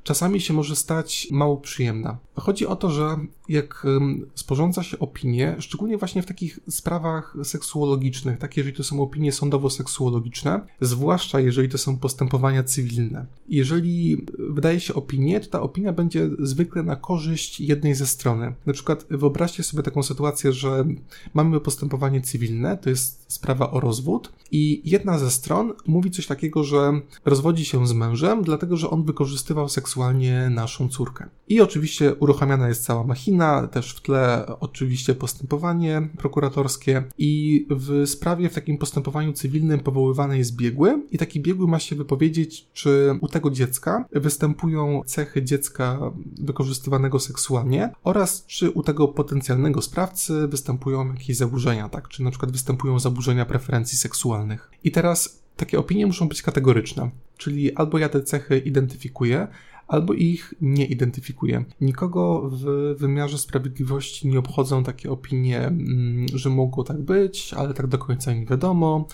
czasami 0.04 0.42
się 0.42 0.54
może 0.54 0.76
stać 0.76 1.28
mało 1.32 1.58
przyjemna. 1.58 2.18
Chodzi 2.36 2.68
o 2.68 2.76
to, 2.76 2.90
że 2.90 3.18
jak 3.50 3.86
sporządza 4.36 4.84
się 4.84 5.00
opinie, 5.00 5.56
szczególnie 5.60 5.98
właśnie 5.98 6.22
w 6.22 6.26
takich 6.26 6.60
sprawach 6.70 7.38
seksuologicznych, 7.44 8.38
takie 8.38 8.62
jeżeli 8.62 8.78
to 8.78 8.84
są 8.84 9.02
opinie 9.02 9.32
sądowo-seksuologiczne, 9.32 10.62
zwłaszcza 10.82 11.40
jeżeli 11.40 11.70
to 11.70 11.78
są 11.78 11.98
postępowania 11.98 12.64
cywilne. 12.64 13.26
Jeżeli 13.50 14.26
wydaje 14.50 14.80
się 14.80 14.94
opinię, 14.94 15.40
to 15.40 15.50
ta 15.50 15.62
opinia 15.62 15.94
będzie 15.94 16.30
zwykle 16.40 16.84
na 16.84 16.96
korzyść 16.96 17.60
jednej 17.60 17.96
ze 17.96 18.08
strony. 18.08 18.54
Na 18.66 18.74
przykład 18.74 19.06
wyobraźcie 19.10 19.64
sobie 19.64 19.84
taką 19.84 20.04
sytuację, 20.04 20.54
że 20.54 20.86
mamy 21.34 21.60
postępowanie 21.60 22.22
cywilne, 22.22 22.78
to 22.78 22.90
jest 22.90 23.26
sprawa 23.28 23.72
o 23.72 23.80
rozwód 23.80 24.32
i 24.52 24.82
jedna 24.86 25.20
ze 25.20 25.32
stron 25.32 25.74
mówi 25.88 26.12
coś 26.12 26.28
takiego, 26.28 26.64
że 26.64 27.02
rozwodzi 27.26 27.66
się 27.66 27.88
z 27.88 27.94
mężem, 27.94 28.44
dlatego 28.44 28.78
że 28.78 28.90
on 28.90 29.04
wykorzystywał 29.04 29.70
seksualnie 29.70 30.50
naszą 30.50 30.90
córkę. 30.90 31.30
I 31.48 31.62
oczywiście 31.62 32.16
uruchamiana 32.16 32.68
jest 32.68 32.84
cała 32.84 33.04
machina, 33.04 33.35
też 33.72 33.96
w 33.96 34.02
tle 34.02 34.46
oczywiście 34.60 35.16
postępowanie 35.16 36.10
prokuratorskie 36.18 37.04
i 37.18 37.66
w 37.70 38.10
sprawie, 38.10 38.50
w 38.50 38.54
takim 38.54 38.78
postępowaniu 38.78 39.34
cywilnym 39.34 39.80
powoływany 39.80 40.38
jest 40.38 40.56
biegły 40.56 41.04
i 41.12 41.18
taki 41.18 41.40
biegły 41.40 41.68
ma 41.68 41.80
się 41.80 41.96
wypowiedzieć, 41.96 42.68
czy 42.74 43.18
u 43.22 43.28
tego 43.28 43.52
dziecka 43.52 44.06
występują 44.12 45.02
cechy 45.06 45.44
dziecka 45.44 46.00
wykorzystywanego 46.42 47.20
seksualnie 47.20 47.90
oraz 48.04 48.46
czy 48.46 48.72
u 48.72 48.84
tego 48.84 49.08
potencjalnego 49.08 49.82
sprawcy 49.82 50.48
występują 50.48 51.14
jakieś 51.14 51.38
zaburzenia, 51.38 51.90
tak? 51.90 52.08
Czy 52.08 52.24
na 52.24 52.30
przykład 52.30 52.52
występują 52.52 53.00
zaburzenia 53.00 53.46
preferencji 53.46 53.98
seksualnych. 53.98 54.72
I 54.84 54.92
teraz 54.92 55.46
takie 55.58 55.80
opinie 55.80 56.06
muszą 56.06 56.28
być 56.28 56.42
kategoryczne, 56.42 57.10
czyli 57.38 57.76
albo 57.76 57.98
ja 57.98 58.10
te 58.10 58.24
cechy 58.24 58.58
identyfikuję, 58.58 59.48
albo 59.88 60.14
ich 60.14 60.54
nie 60.62 60.86
identyfikuje. 60.86 61.66
Nikogo 61.82 62.50
w 62.54 62.96
wymiarze 62.98 63.38
sprawiedliwości 63.38 64.28
nie 64.28 64.40
obchodzą 64.40 64.84
takie 64.84 65.12
opinie, 65.12 65.60
mm, 65.60 66.26
że 66.34 66.50
mogło 66.50 66.84
tak 66.84 67.02
być, 67.02 67.54
ale 67.54 67.74
tak 67.74 67.88
do 67.88 67.98
końca 67.98 68.34
nie 68.34 68.46
wiadomo 68.46 69.08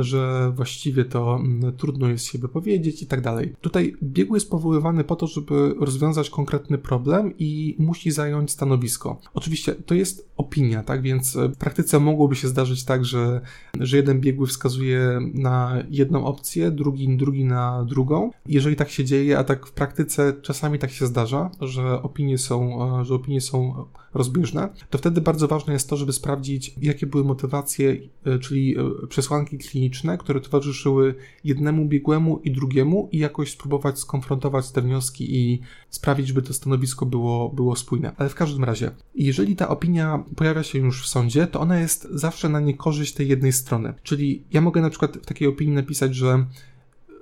że 0.00 0.52
właściwie 0.56 1.04
to 1.04 1.36
mm, 1.36 1.72
trudno 1.72 2.08
jest 2.08 2.24
się 2.24 2.38
wypowiedzieć 2.38 3.02
i 3.02 3.06
tak 3.06 3.20
dalej. 3.20 3.54
Tutaj 3.60 3.96
biegły 4.02 4.36
jest 4.36 4.50
powoływany 4.50 5.04
po 5.04 5.16
to, 5.16 5.26
żeby 5.26 5.74
rozwiązać 5.80 6.30
konkretny 6.30 6.78
problem 6.78 7.32
i 7.38 7.76
musi 7.78 8.10
zająć 8.10 8.50
stanowisko. 8.50 9.20
Oczywiście 9.34 9.74
to 9.74 9.94
jest 9.94 10.28
opinia, 10.36 10.82
tak 10.82 11.02
więc 11.02 11.36
w 11.36 11.56
praktyce 11.56 12.00
mogłoby 12.00 12.36
się 12.36 12.48
zdarzyć 12.48 12.84
tak, 12.84 13.04
że, 13.04 13.40
że 13.80 13.96
jeden 13.96 14.20
biegły 14.20 14.46
wskazuje 14.46 15.20
na 15.34 15.82
jedną 15.90 16.24
opcję, 16.24 16.70
drugi, 16.70 17.16
drugi 17.16 17.44
na 17.44 17.84
drugą. 17.84 18.30
Jeżeli 18.46 18.76
tak 18.76 18.90
się 18.90 19.04
dzieje, 19.04 19.38
a 19.38 19.44
tak 19.44 19.66
w 19.66 19.72
praktyce 19.72 20.32
czasami 20.42 20.78
tak 20.78 20.90
się 20.90 21.06
zdarza, 21.06 21.50
że 21.60 22.02
opinie 22.02 22.38
są, 22.38 22.78
że 23.04 23.14
opinie 23.14 23.40
są 23.40 23.84
rozbieżne, 24.14 24.68
to 24.90 24.98
wtedy 24.98 25.20
bardzo 25.20 25.48
ważne 25.48 25.72
jest 25.72 25.88
to, 25.88 25.96
żeby 25.96 26.12
sprawdzić, 26.12 26.74
jakie 26.82 27.06
były 27.06 27.24
motywacje, 27.24 27.96
e, 28.24 28.38
czyli 28.38 28.78
e, 28.78 29.06
przesłanki 29.06 29.58
kliniczne, 29.58 30.18
które 30.18 30.40
towarzyszyły 30.40 31.14
jednemu 31.44 31.86
biegłemu 31.86 32.40
i 32.44 32.50
drugiemu 32.50 33.08
i 33.12 33.18
jakoś 33.18 33.52
spróbować 33.52 33.98
skonfrontować 33.98 34.70
te 34.70 34.82
wnioski 34.82 35.36
i 35.36 35.60
sprawić, 35.90 36.28
żeby 36.28 36.42
to 36.42 36.52
stanowisko 36.52 37.06
było, 37.06 37.48
było 37.48 37.76
spójne. 37.76 38.12
Ale 38.16 38.28
w 38.28 38.34
każdym 38.34 38.64
razie, 38.64 38.90
jeżeli 39.14 39.56
ta 39.56 39.68
opinia 39.68 40.24
pojawia 40.36 40.62
się 40.62 40.78
już 40.78 41.02
w 41.02 41.08
sądzie, 41.08 41.46
to 41.46 41.60
ona 41.60 41.80
jest 41.80 42.08
zawsze 42.10 42.48
na 42.48 42.60
niekorzyść 42.60 43.14
tej 43.14 43.28
jednej 43.28 43.52
strony. 43.52 43.94
Czyli 44.02 44.44
ja 44.52 44.60
mogę 44.60 44.80
na 44.80 44.90
przykład 44.90 45.16
w 45.16 45.26
takiej 45.26 45.48
opinii 45.48 45.74
napisać, 45.74 46.14
że 46.14 46.46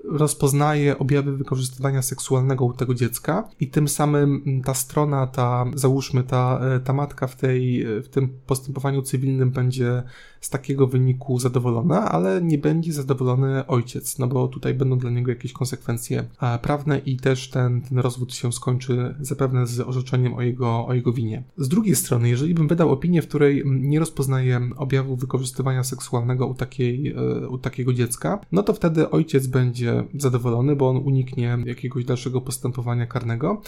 rozpoznaje 0.05 0.99
objawy 0.99 1.37
wykorzystywania 1.37 2.03
seksualnego 2.03 2.65
u 2.65 2.73
tego 2.73 2.95
dziecka 2.95 3.49
i 3.61 3.69
tym 3.69 3.89
samym 3.89 4.63
ta 4.65 4.75
strona, 4.75 5.27
ta, 5.27 5.65
załóżmy, 5.75 6.23
ta, 6.23 6.61
ta 6.85 6.93
matka 6.93 7.27
w, 7.27 7.37
tej, 7.37 7.87
w 8.03 8.09
tym 8.09 8.41
postępowaniu 8.47 9.03
cywilnym 9.03 9.51
będzie 9.51 10.03
z 10.41 10.51
takiego 10.51 10.87
wyniku 10.87 11.39
zadowolona, 11.39 12.13
ale 12.13 12.43
nie 12.43 12.59
będzie 12.59 12.93
zadowolony 12.93 13.67
ojciec, 13.67 14.19
no 14.19 14.27
bo 14.27 14.49
tutaj 14.49 14.75
będą 14.75 14.99
dla 14.99 15.11
niego 15.11 15.31
jakieś 15.31 15.53
konsekwencje 15.53 16.25
prawne 16.63 16.99
i 16.99 17.17
też 17.17 17.51
ten, 17.51 17.81
ten 17.81 17.99
rozwód 17.99 18.35
się 18.35 18.53
skończy 18.53 19.15
zapewne 19.21 19.67
z 19.67 19.81
orzeczeniem 19.81 20.35
o 20.35 20.43
jego, 20.43 20.87
o 20.87 20.95
jego 20.95 21.13
winie. 21.13 21.43
Z 21.57 21.69
drugiej 21.69 21.97
strony, 21.97 22.29
jeżeli 22.29 22.55
bym 22.55 22.69
wydał 22.69 22.91
opinię, 22.93 23.23
w 23.23 23.29
której 23.29 23.63
nie 23.67 23.99
rozpoznaję 23.99 24.71
objawu 24.77 25.17
wykorzystywania 25.17 25.85
seksualnego 25.85 26.47
u, 26.47 26.55
takiej, 26.55 27.09
e, 27.09 27.49
u 27.49 27.59
takiego 27.59 27.93
dziecka, 27.93 28.41
no 28.53 28.63
to 28.63 28.75
wtedy 28.75 29.11
ojciec 29.11 29.47
będzie 29.47 30.05
zadowolony, 30.15 30.77
bo 30.77 30.89
on 30.89 30.97
uniknie 30.97 31.59
jakiegoś 31.67 32.05
dalszego 32.05 32.41
postępowania 32.41 33.07
karnego. 33.07 33.63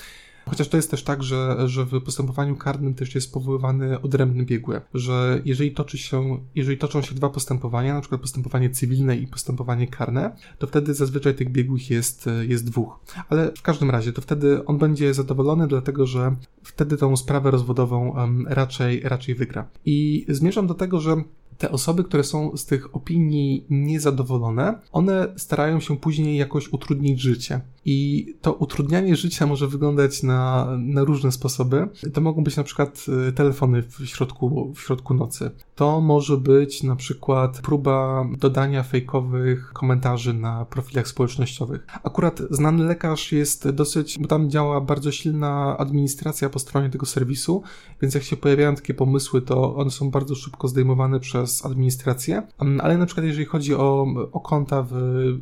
Chociaż 0.47 0.69
to 0.69 0.77
jest 0.77 0.91
też 0.91 1.03
tak, 1.03 1.23
że, 1.23 1.69
że 1.69 1.85
w 1.85 2.01
postępowaniu 2.01 2.57
karnym 2.57 2.95
też 2.95 3.15
jest 3.15 3.33
powoływany 3.33 4.01
odrębny 4.01 4.45
biegły, 4.45 4.81
że 4.95 5.43
jeżeli 5.45 5.73
toczy 5.73 5.99
się, 5.99 6.39
jeżeli 6.55 6.79
toczą 6.79 7.03
się 7.03 7.15
dwa 7.15 7.31
postępowania, 7.31 7.95
na 7.95 8.01
przykład 8.01 8.21
postępowanie 8.21 8.71
cywilne 8.71 9.17
i 9.17 9.27
postępowanie 9.27 9.87
karne, 9.87 10.37
to 10.59 10.67
wtedy 10.67 10.95
zazwyczaj 10.95 11.35
tych 11.35 11.53
biegłych 11.53 11.91
jest, 11.91 12.29
jest 12.49 12.67
dwóch. 12.67 13.01
Ale 13.29 13.53
w 13.57 13.63
każdym 13.63 13.91
razie, 13.91 14.13
to 14.13 14.23
wtedy 14.23 14.65
on 14.65 14.79
będzie 14.79 15.15
zadowolony, 15.15 15.69
dlatego 15.69 16.07
że 16.07 16.37
wtedy 16.63 16.97
tą 16.97 17.17
sprawę 17.17 17.51
rozwodową 17.51 18.15
raczej, 18.47 19.01
raczej 19.01 19.35
wygra. 19.35 19.69
I 19.85 20.27
zmierzam 20.29 20.67
do 20.67 20.75
tego, 20.75 21.01
że 21.01 21.23
te 21.59 21.71
osoby, 21.71 22.05
które 22.05 22.25
są 22.25 22.57
z 22.57 22.67
tych 22.67 22.97
opinii 22.97 23.67
niezadowolone, 23.71 24.79
one 24.93 25.35
starają 25.37 25.81
się 25.81 25.97
później 25.97 26.37
jakoś 26.37 26.73
utrudnić 26.73 27.21
życie. 27.21 27.61
I 27.85 28.27
to 28.41 28.53
utrudnianie 28.53 29.17
życia 29.17 29.47
może 29.47 29.69
wyglądać 29.69 30.23
na, 30.23 30.69
na 30.79 31.05
różne 31.05 31.33
sposoby. 31.33 31.89
To 32.13 32.21
mogą 32.21 32.45
być 32.45 32.57
na 32.57 32.65
przykład 32.65 33.07
y, 33.29 33.33
telefony 33.33 33.83
w 33.83 34.07
środku, 34.07 34.73
w 34.75 34.81
środku 34.81 35.15
nocy. 35.15 35.51
To 35.75 36.01
może 36.01 36.37
być 36.37 36.83
na 36.83 36.97
przykład 36.97 37.61
próba 37.61 38.27
dodania 38.39 38.83
fejkowych 38.83 39.73
komentarzy 39.73 40.35
na 40.35 40.65
profilach 40.65 41.09
społecznościowych. 41.09 41.87
Akurat 42.03 42.43
znany 42.51 42.85
lekarz 42.85 43.33
jest 43.33 43.71
dosyć, 43.71 44.19
bo 44.19 44.29
tam 44.29 44.51
działa 44.51 44.81
bardzo 44.81 45.13
silna 45.13 45.77
administracja 45.79 46.51
po 46.51 46.59
stronie 46.59 46.91
tego 46.91 47.07
serwisu, 47.07 47.63
więc 48.03 48.15
jak 48.15 48.23
się 48.23 48.37
pojawiają 48.37 48.75
takie 48.75 48.95
pomysły, 48.95 49.43
to 49.43 49.77
one 49.77 49.91
są 49.91 50.11
bardzo 50.11 50.35
szybko 50.35 50.69
zdejmowane 50.69 51.21
przez 51.21 51.67
administrację. 51.67 52.43
Ale 52.79 52.99
na 52.99 53.07
przykład 53.07 53.27
jeżeli 53.27 53.47
chodzi 53.47 53.75
o, 53.75 54.07
o 54.33 54.41
konta 54.41 54.87
w 54.91 54.95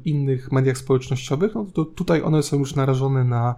innych 0.04 0.52
mediach 0.52 0.78
społecznościowych, 0.78 1.54
no 1.54 1.66
to 1.72 1.84
tutaj 1.84 2.22
one 2.30 2.42
są 2.42 2.58
już 2.58 2.74
narażone 2.74 3.24
na 3.24 3.54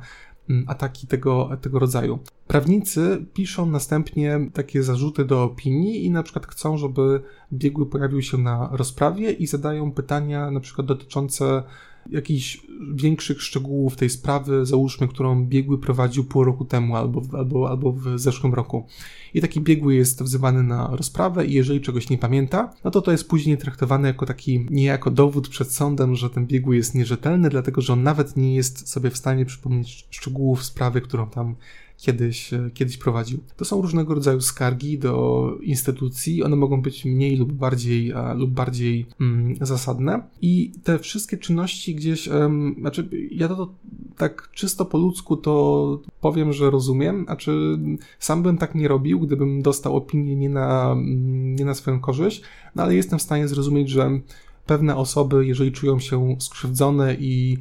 mm, 0.50 0.64
ataki 0.68 1.06
tego, 1.06 1.50
tego 1.60 1.78
rodzaju. 1.78 2.18
Prawnicy 2.46 3.26
piszą 3.34 3.66
następnie 3.66 4.40
takie 4.52 4.82
zarzuty 4.82 5.24
do 5.24 5.42
opinii 5.42 6.04
i 6.06 6.10
na 6.10 6.22
przykład 6.22 6.46
chcą, 6.46 6.76
żeby 6.76 7.22
biegły 7.52 7.86
pojawił 7.86 8.22
się 8.22 8.38
na 8.38 8.68
rozprawie 8.72 9.30
i 9.30 9.46
zadają 9.46 9.92
pytania 9.92 10.50
na 10.50 10.60
przykład 10.60 10.86
dotyczące 10.86 11.62
jakichś 12.10 12.60
większych 12.94 13.42
szczegółów 13.42 13.96
tej 13.96 14.10
sprawy, 14.10 14.66
załóżmy, 14.66 15.08
którą 15.08 15.44
biegły 15.44 15.78
prowadził 15.78 16.24
pół 16.24 16.44
roku 16.44 16.64
temu 16.64 16.96
albo, 16.96 17.22
albo, 17.32 17.70
albo 17.70 17.92
w 17.92 18.18
zeszłym 18.18 18.54
roku. 18.54 18.86
I 19.34 19.40
taki 19.40 19.60
biegły 19.60 19.94
jest 19.94 20.22
wzywany 20.22 20.62
na 20.62 20.96
rozprawę 20.96 21.46
i 21.46 21.52
jeżeli 21.52 21.80
czegoś 21.80 22.10
nie 22.10 22.18
pamięta, 22.18 22.74
no 22.84 22.90
to 22.90 23.02
to 23.02 23.12
jest 23.12 23.28
później 23.28 23.58
traktowane 23.58 24.08
jako 24.08 24.26
taki 24.26 24.66
niejako 24.70 25.10
dowód 25.10 25.48
przed 25.48 25.72
sądem, 25.72 26.14
że 26.14 26.30
ten 26.30 26.46
biegły 26.46 26.76
jest 26.76 26.94
nierzetelny, 26.94 27.50
dlatego 27.50 27.80
że 27.80 27.92
on 27.92 28.02
nawet 28.02 28.36
nie 28.36 28.54
jest 28.54 28.88
sobie 28.88 29.10
w 29.10 29.16
stanie 29.16 29.46
przypomnieć 29.46 30.06
szczegółów 30.10 30.64
sprawy, 30.64 31.00
którą 31.00 31.30
tam 31.30 31.54
kiedyś, 32.02 32.54
e, 32.54 32.70
kiedyś 32.74 32.96
prowadził. 32.96 33.38
To 33.56 33.64
są 33.64 33.82
różnego 33.82 34.14
rodzaju 34.14 34.40
skargi 34.40 34.98
do 34.98 35.48
instytucji, 35.62 36.42
one 36.42 36.56
mogą 36.56 36.82
być 36.82 37.04
mniej 37.04 37.36
lub 37.36 37.52
bardziej, 37.52 38.12
lub 38.34 38.50
bardziej 38.50 39.06
mm, 39.20 39.56
zasadne. 39.60 40.22
I 40.40 40.72
te 40.84 40.98
wszystkie 40.98 41.36
czynności 41.36 41.94
gdzieś, 41.94 42.28
um, 42.28 42.76
znaczy 42.80 43.08
ja 43.30 43.48
to 43.48 43.74
tak 44.16 44.50
czysto 44.52 44.84
po 44.84 44.98
ludzku 44.98 45.36
to 45.36 46.02
powiem, 46.20 46.52
że 46.52 46.70
rozumiem, 46.70 47.24
znaczy 47.24 47.78
sam 48.18 48.42
bym 48.42 48.58
tak 48.58 48.74
nie 48.74 48.88
robił, 48.88 49.20
gdybym 49.20 49.62
dostał 49.62 49.96
opinię 49.96 50.36
nie 50.36 50.48
na, 50.48 50.92
mm, 50.92 51.56
nie 51.56 51.64
na 51.64 51.74
swoją 51.74 52.00
korzyść, 52.00 52.42
no 52.74 52.82
ale 52.82 52.94
jestem 52.94 53.18
w 53.18 53.22
stanie 53.22 53.48
zrozumieć, 53.48 53.88
że 53.88 54.20
pewne 54.66 54.96
osoby, 54.96 55.46
jeżeli 55.46 55.72
czują 55.72 55.98
się 55.98 56.36
skrzywdzone 56.38 57.14
i 57.14 57.58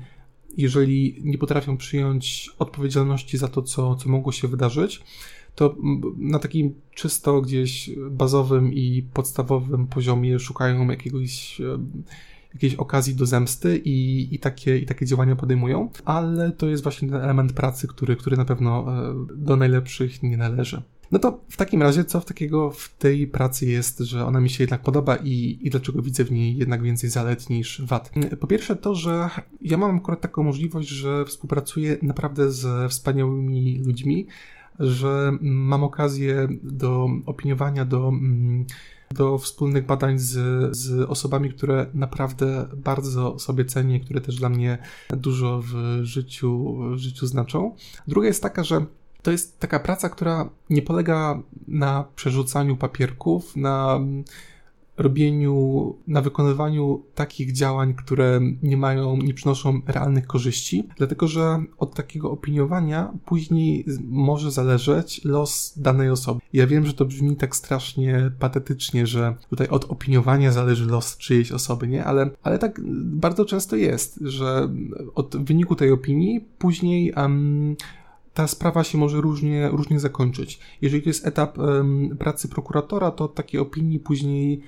jeżeli 0.57 1.21
nie 1.23 1.37
potrafią 1.37 1.77
przyjąć 1.77 2.49
odpowiedzialności 2.59 3.37
za 3.37 3.47
to, 3.47 3.61
co, 3.61 3.95
co 3.95 4.09
mogło 4.09 4.31
się 4.31 4.47
wydarzyć, 4.47 5.03
to 5.55 5.75
na 6.17 6.39
takim 6.39 6.73
czysto 6.95 7.41
gdzieś 7.41 7.89
bazowym 8.11 8.73
i 8.73 9.05
podstawowym 9.13 9.87
poziomie 9.87 10.39
szukają 10.39 10.89
jakiegoś 10.89 11.61
jakiejś 12.53 12.75
okazji 12.75 13.15
do 13.15 13.25
zemsty 13.25 13.77
i, 13.77 14.27
i, 14.35 14.39
takie, 14.39 14.77
i 14.77 14.85
takie 14.85 15.05
działania 15.05 15.35
podejmują, 15.35 15.89
ale 16.05 16.51
to 16.51 16.67
jest 16.67 16.83
właśnie 16.83 17.09
ten 17.09 17.21
element 17.21 17.53
pracy, 17.53 17.87
który, 17.87 18.15
który 18.15 18.37
na 18.37 18.45
pewno 18.45 18.85
e, 19.09 19.25
do 19.35 19.55
najlepszych 19.55 20.23
nie 20.23 20.37
należy. 20.37 20.81
No 21.11 21.19
to 21.19 21.39
w 21.49 21.57
takim 21.57 21.81
razie, 21.81 22.05
co 22.05 22.19
w 22.19 22.25
takiego 22.25 22.71
w 22.71 22.95
tej 22.97 23.27
pracy 23.27 23.65
jest, 23.65 23.99
że 23.99 24.25
ona 24.25 24.39
mi 24.41 24.49
się 24.49 24.63
jednak 24.63 24.81
podoba 24.81 25.15
i, 25.15 25.59
i 25.61 25.69
dlaczego 25.69 26.01
widzę 26.01 26.23
w 26.23 26.31
niej 26.31 26.57
jednak 26.57 26.81
więcej 26.81 27.09
zalet 27.09 27.49
niż 27.49 27.81
wad? 27.85 28.11
Po 28.39 28.47
pierwsze 28.47 28.75
to, 28.75 28.95
że 28.95 29.29
ja 29.61 29.77
mam 29.77 29.97
akurat 29.97 30.21
taką 30.21 30.43
możliwość, 30.43 30.89
że 30.89 31.25
współpracuję 31.25 31.97
naprawdę 32.01 32.51
ze 32.51 32.89
wspaniałymi 32.89 33.81
ludźmi, 33.85 34.27
że 34.79 35.31
mam 35.41 35.83
okazję 35.83 36.47
do 36.63 37.07
opiniowania, 37.25 37.85
do 37.85 38.07
mm, 38.07 38.65
do 39.13 39.37
wspólnych 39.37 39.85
badań 39.85 40.19
z, 40.19 40.31
z 40.77 41.09
osobami, 41.09 41.49
które 41.53 41.85
naprawdę 41.93 42.67
bardzo 42.77 43.39
sobie 43.39 43.65
cenię, 43.65 43.99
które 43.99 44.21
też 44.21 44.35
dla 44.35 44.49
mnie 44.49 44.77
dużo 45.09 45.61
w 45.61 45.99
życiu, 46.03 46.77
w 46.93 46.97
życiu 46.97 47.27
znaczą. 47.27 47.75
Druga 48.07 48.27
jest 48.27 48.43
taka, 48.43 48.63
że 48.63 48.85
to 49.21 49.31
jest 49.31 49.59
taka 49.59 49.79
praca, 49.79 50.09
która 50.09 50.49
nie 50.69 50.81
polega 50.81 51.41
na 51.67 52.05
przerzucaniu 52.15 52.77
papierków, 52.77 53.55
na 53.55 53.99
robieniu, 54.97 55.95
na 56.07 56.21
wykonywaniu 56.21 57.03
takich 57.15 57.51
działań, 57.51 57.93
które 57.93 58.39
nie 58.63 58.77
mają, 58.77 59.17
nie 59.17 59.33
przynoszą 59.33 59.81
realnych 59.87 60.27
korzyści, 60.27 60.87
dlatego 60.97 61.27
że 61.27 61.63
od 61.77 61.95
takiego 61.95 62.31
opiniowania 62.31 63.13
później 63.25 63.85
może 64.09 64.51
zależeć 64.51 65.25
los 65.25 65.73
danej 65.77 66.09
osoby. 66.09 66.41
Ja 66.53 66.67
wiem, 66.67 66.85
że 66.85 66.93
to 66.93 67.05
brzmi 67.05 67.35
tak 67.35 67.55
strasznie 67.55 68.31
patetycznie, 68.39 69.07
że 69.07 69.35
tutaj 69.49 69.67
od 69.67 69.91
opiniowania 69.91 70.51
zależy 70.51 70.85
los 70.85 71.17
czyjejś 71.17 71.51
osoby, 71.51 71.87
nie? 71.87 72.05
Ale, 72.05 72.29
ale 72.43 72.59
tak 72.59 72.81
bardzo 73.03 73.45
często 73.45 73.75
jest, 73.75 74.19
że 74.21 74.69
od 75.15 75.45
wyniku 75.45 75.75
tej 75.75 75.91
opinii 75.91 76.45
później 76.57 77.13
um, 77.13 77.75
ta 78.33 78.47
sprawa 78.47 78.83
się 78.83 78.97
może 78.97 79.21
różnie, 79.21 79.69
różnie 79.69 79.99
zakończyć. 79.99 80.59
Jeżeli 80.81 81.03
to 81.03 81.09
jest 81.09 81.27
etap 81.27 81.57
pracy 82.19 82.47
prokuratora, 82.47 83.11
to 83.11 83.23
od 83.23 83.35
takiej 83.35 83.59
opinii 83.59 83.99
później 83.99 84.61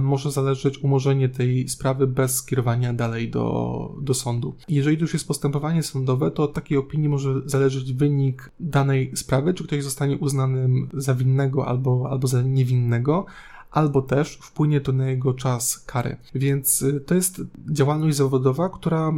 może 0.00 0.30
zależeć 0.30 0.78
umorzenie 0.78 1.28
tej 1.28 1.68
sprawy 1.68 2.06
bez 2.06 2.36
skierowania 2.36 2.92
dalej 2.92 3.30
do, 3.30 3.94
do 4.00 4.14
sądu. 4.14 4.54
Jeżeli 4.68 4.96
to 4.96 5.02
już 5.02 5.12
jest 5.12 5.28
postępowanie 5.28 5.82
sądowe, 5.82 6.30
to 6.30 6.42
od 6.42 6.52
takiej 6.52 6.78
opinii 6.78 7.08
może 7.08 7.34
zależeć 7.44 7.92
wynik 7.92 8.50
danej 8.60 9.10
sprawy, 9.14 9.54
czy 9.54 9.64
ktoś 9.64 9.82
zostanie 9.84 10.18
uznanym 10.18 10.88
za 10.94 11.14
winnego 11.14 11.66
albo, 11.66 12.08
albo 12.10 12.28
za 12.28 12.42
niewinnego, 12.42 13.26
albo 13.70 14.02
też 14.02 14.38
wpłynie 14.42 14.80
to 14.80 14.92
na 14.92 15.10
jego 15.10 15.34
czas 15.34 15.78
kary. 15.78 16.16
Więc 16.34 16.82
y, 16.82 17.00
to 17.00 17.14
jest 17.14 17.42
działalność 17.70 18.16
zawodowa, 18.16 18.68
która. 18.68 19.12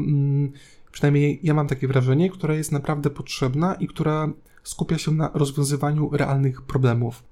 Przynajmniej 0.93 1.41
ja 1.43 1.55
mam 1.55 1.69
takie 1.69 1.89
wrażenie, 1.89 2.31
która 2.31 2.55
jest 2.55 2.73
naprawdę 2.73 3.11
potrzebna 3.11 3.75
i 3.75 3.87
która 3.87 4.33
skupia 4.63 4.99
się 4.99 5.13
na 5.13 5.31
rozwiązywaniu 5.35 6.11
realnych 6.13 6.63
problemów. 6.63 7.23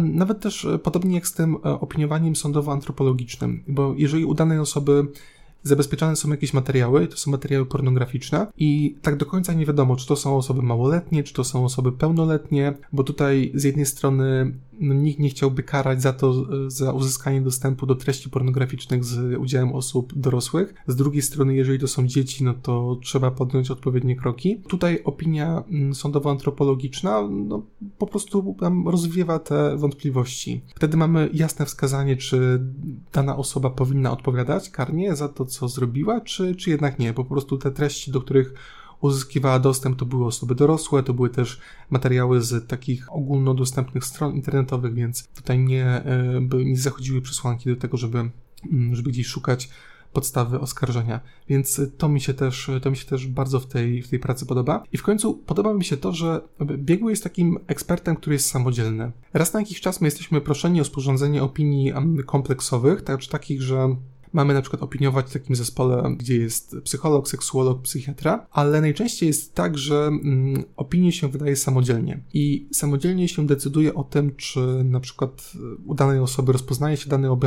nawet 0.00 0.40
też 0.40 0.64
e, 0.64 0.78
podobnie 0.78 1.14
jak 1.14 1.26
z 1.26 1.32
tym 1.32 1.54
e, 1.54 1.58
opiniowaniem 1.80 2.34
sądowo-antropologicznym, 2.34 3.62
bo 3.68 3.94
jeżeli 3.96 4.24
u 4.24 4.34
danej 4.34 4.58
osoby 4.58 5.06
zabezpieczane 5.62 6.16
są 6.16 6.30
jakieś 6.30 6.54
materiały, 6.54 7.06
to 7.06 7.16
są 7.16 7.30
materiały 7.30 7.66
pornograficzne 7.66 8.46
i 8.56 8.96
tak 9.02 9.16
do 9.16 9.26
końca 9.26 9.52
nie 9.52 9.66
wiadomo, 9.66 9.96
czy 9.96 10.06
to 10.06 10.16
są 10.16 10.36
osoby 10.36 10.62
małoletnie, 10.62 11.22
czy 11.22 11.34
to 11.34 11.44
są 11.44 11.64
osoby 11.64 11.92
pełnoletnie, 11.92 12.74
bo 12.92 13.04
tutaj 13.04 13.52
z 13.54 13.64
jednej 13.64 13.86
strony 13.86 14.54
nikt 14.82 15.18
nie 15.18 15.28
chciałby 15.28 15.62
karać 15.62 16.02
za 16.02 16.12
to, 16.12 16.46
za 16.70 16.92
uzyskanie 16.92 17.40
dostępu 17.40 17.86
do 17.86 17.94
treści 17.94 18.30
pornograficznych 18.30 19.04
z 19.04 19.38
udziałem 19.38 19.72
osób 19.72 20.12
dorosłych. 20.18 20.74
Z 20.86 20.96
drugiej 20.96 21.22
strony, 21.22 21.54
jeżeli 21.54 21.78
to 21.78 21.88
są 21.88 22.06
dzieci, 22.06 22.44
no 22.44 22.54
to 22.54 22.98
trzeba 23.02 23.30
podjąć 23.30 23.70
odpowiednie 23.70 24.16
kroki. 24.16 24.62
Tutaj 24.68 25.02
opinia 25.04 25.64
mm, 25.70 25.92
sądowo-antropologiczna 25.92 27.28
no, 27.30 27.62
po 27.98 28.06
prostu 28.06 28.56
tam 28.60 28.88
rozwiewa 28.88 29.38
te 29.38 29.76
wątpliwości. 29.76 30.62
Wtedy 30.74 30.96
mamy 30.96 31.30
jasne 31.32 31.66
wskazanie, 31.66 32.16
czy 32.16 32.60
dana 33.12 33.36
osoba 33.36 33.70
powinna 33.70 34.12
odpowiadać 34.12 34.70
karnie 34.70 35.16
za 35.16 35.28
to, 35.28 35.44
co 35.44 35.68
zrobiła, 35.68 36.20
czy, 36.20 36.56
czy 36.56 36.70
jednak 36.70 36.98
nie. 36.98 37.12
Po 37.12 37.24
prostu 37.24 37.58
te 37.58 37.70
treści, 37.70 38.10
do 38.10 38.20
których 38.20 38.54
uzyskiwała 39.02 39.58
dostęp, 39.58 39.98
to 39.98 40.06
były 40.06 40.26
osoby 40.26 40.54
dorosłe, 40.54 41.02
to 41.02 41.14
były 41.14 41.30
też 41.30 41.60
materiały 41.90 42.40
z 42.40 42.68
takich 42.68 43.12
ogólnodostępnych 43.12 44.04
stron 44.04 44.34
internetowych, 44.34 44.94
więc 44.94 45.28
tutaj 45.28 45.58
nie, 45.58 45.86
e, 45.86 46.40
nie 46.64 46.76
zachodziły 46.76 47.20
przesłanki 47.20 47.70
do 47.70 47.76
tego, 47.76 47.96
żeby, 47.96 48.18
mm, 48.72 48.94
żeby 48.94 49.10
gdzieś 49.10 49.26
szukać 49.26 49.68
podstawy 50.12 50.60
oskarżenia. 50.60 51.20
Więc 51.48 51.80
to 51.98 52.08
mi 52.08 52.20
się 52.20 52.34
też, 52.34 52.70
to 52.82 52.90
mi 52.90 52.96
się 52.96 53.04
też 53.04 53.26
bardzo 53.26 53.60
w 53.60 53.66
tej, 53.66 54.02
w 54.02 54.08
tej 54.08 54.18
pracy 54.18 54.46
podoba. 54.46 54.82
I 54.92 54.98
w 54.98 55.02
końcu 55.02 55.34
podoba 55.34 55.74
mi 55.74 55.84
się 55.84 55.96
to, 55.96 56.12
że 56.12 56.40
biegły 56.60 57.10
jest 57.12 57.24
takim 57.24 57.58
ekspertem, 57.66 58.16
który 58.16 58.34
jest 58.34 58.50
samodzielny. 58.50 59.12
Raz 59.32 59.52
na 59.52 59.60
jakiś 59.60 59.80
czas 59.80 60.00
my 60.00 60.06
jesteśmy 60.06 60.40
proszeni 60.40 60.80
o 60.80 60.84
sporządzenie 60.84 61.42
opinii 61.42 61.92
kompleksowych, 62.26 63.02
tak, 63.02 63.26
takich, 63.26 63.62
że 63.62 63.96
mamy 64.32 64.54
na 64.54 64.60
przykład 64.60 64.82
opiniować 64.82 65.26
w 65.26 65.32
takim 65.32 65.56
zespole, 65.56 66.14
gdzie 66.18 66.36
jest 66.36 66.76
psycholog, 66.84 67.28
seksuolog, 67.28 67.82
psychiatra, 67.82 68.46
ale 68.50 68.80
najczęściej 68.80 69.26
jest 69.26 69.54
tak, 69.54 69.78
że 69.78 69.96
mm, 69.96 70.64
opinię 70.76 71.12
się 71.12 71.28
wydaje 71.28 71.56
samodzielnie. 71.56 72.22
I 72.34 72.68
samodzielnie 72.72 73.28
się 73.28 73.46
decyduje 73.46 73.94
o 73.94 74.04
tym, 74.04 74.36
czy 74.36 74.60
na 74.84 75.00
przykład 75.00 75.52
u 75.86 75.94
danej 75.94 76.18
osoby 76.18 76.52
rozpoznaje 76.52 76.96
się 76.96 77.10
dane 77.10 77.38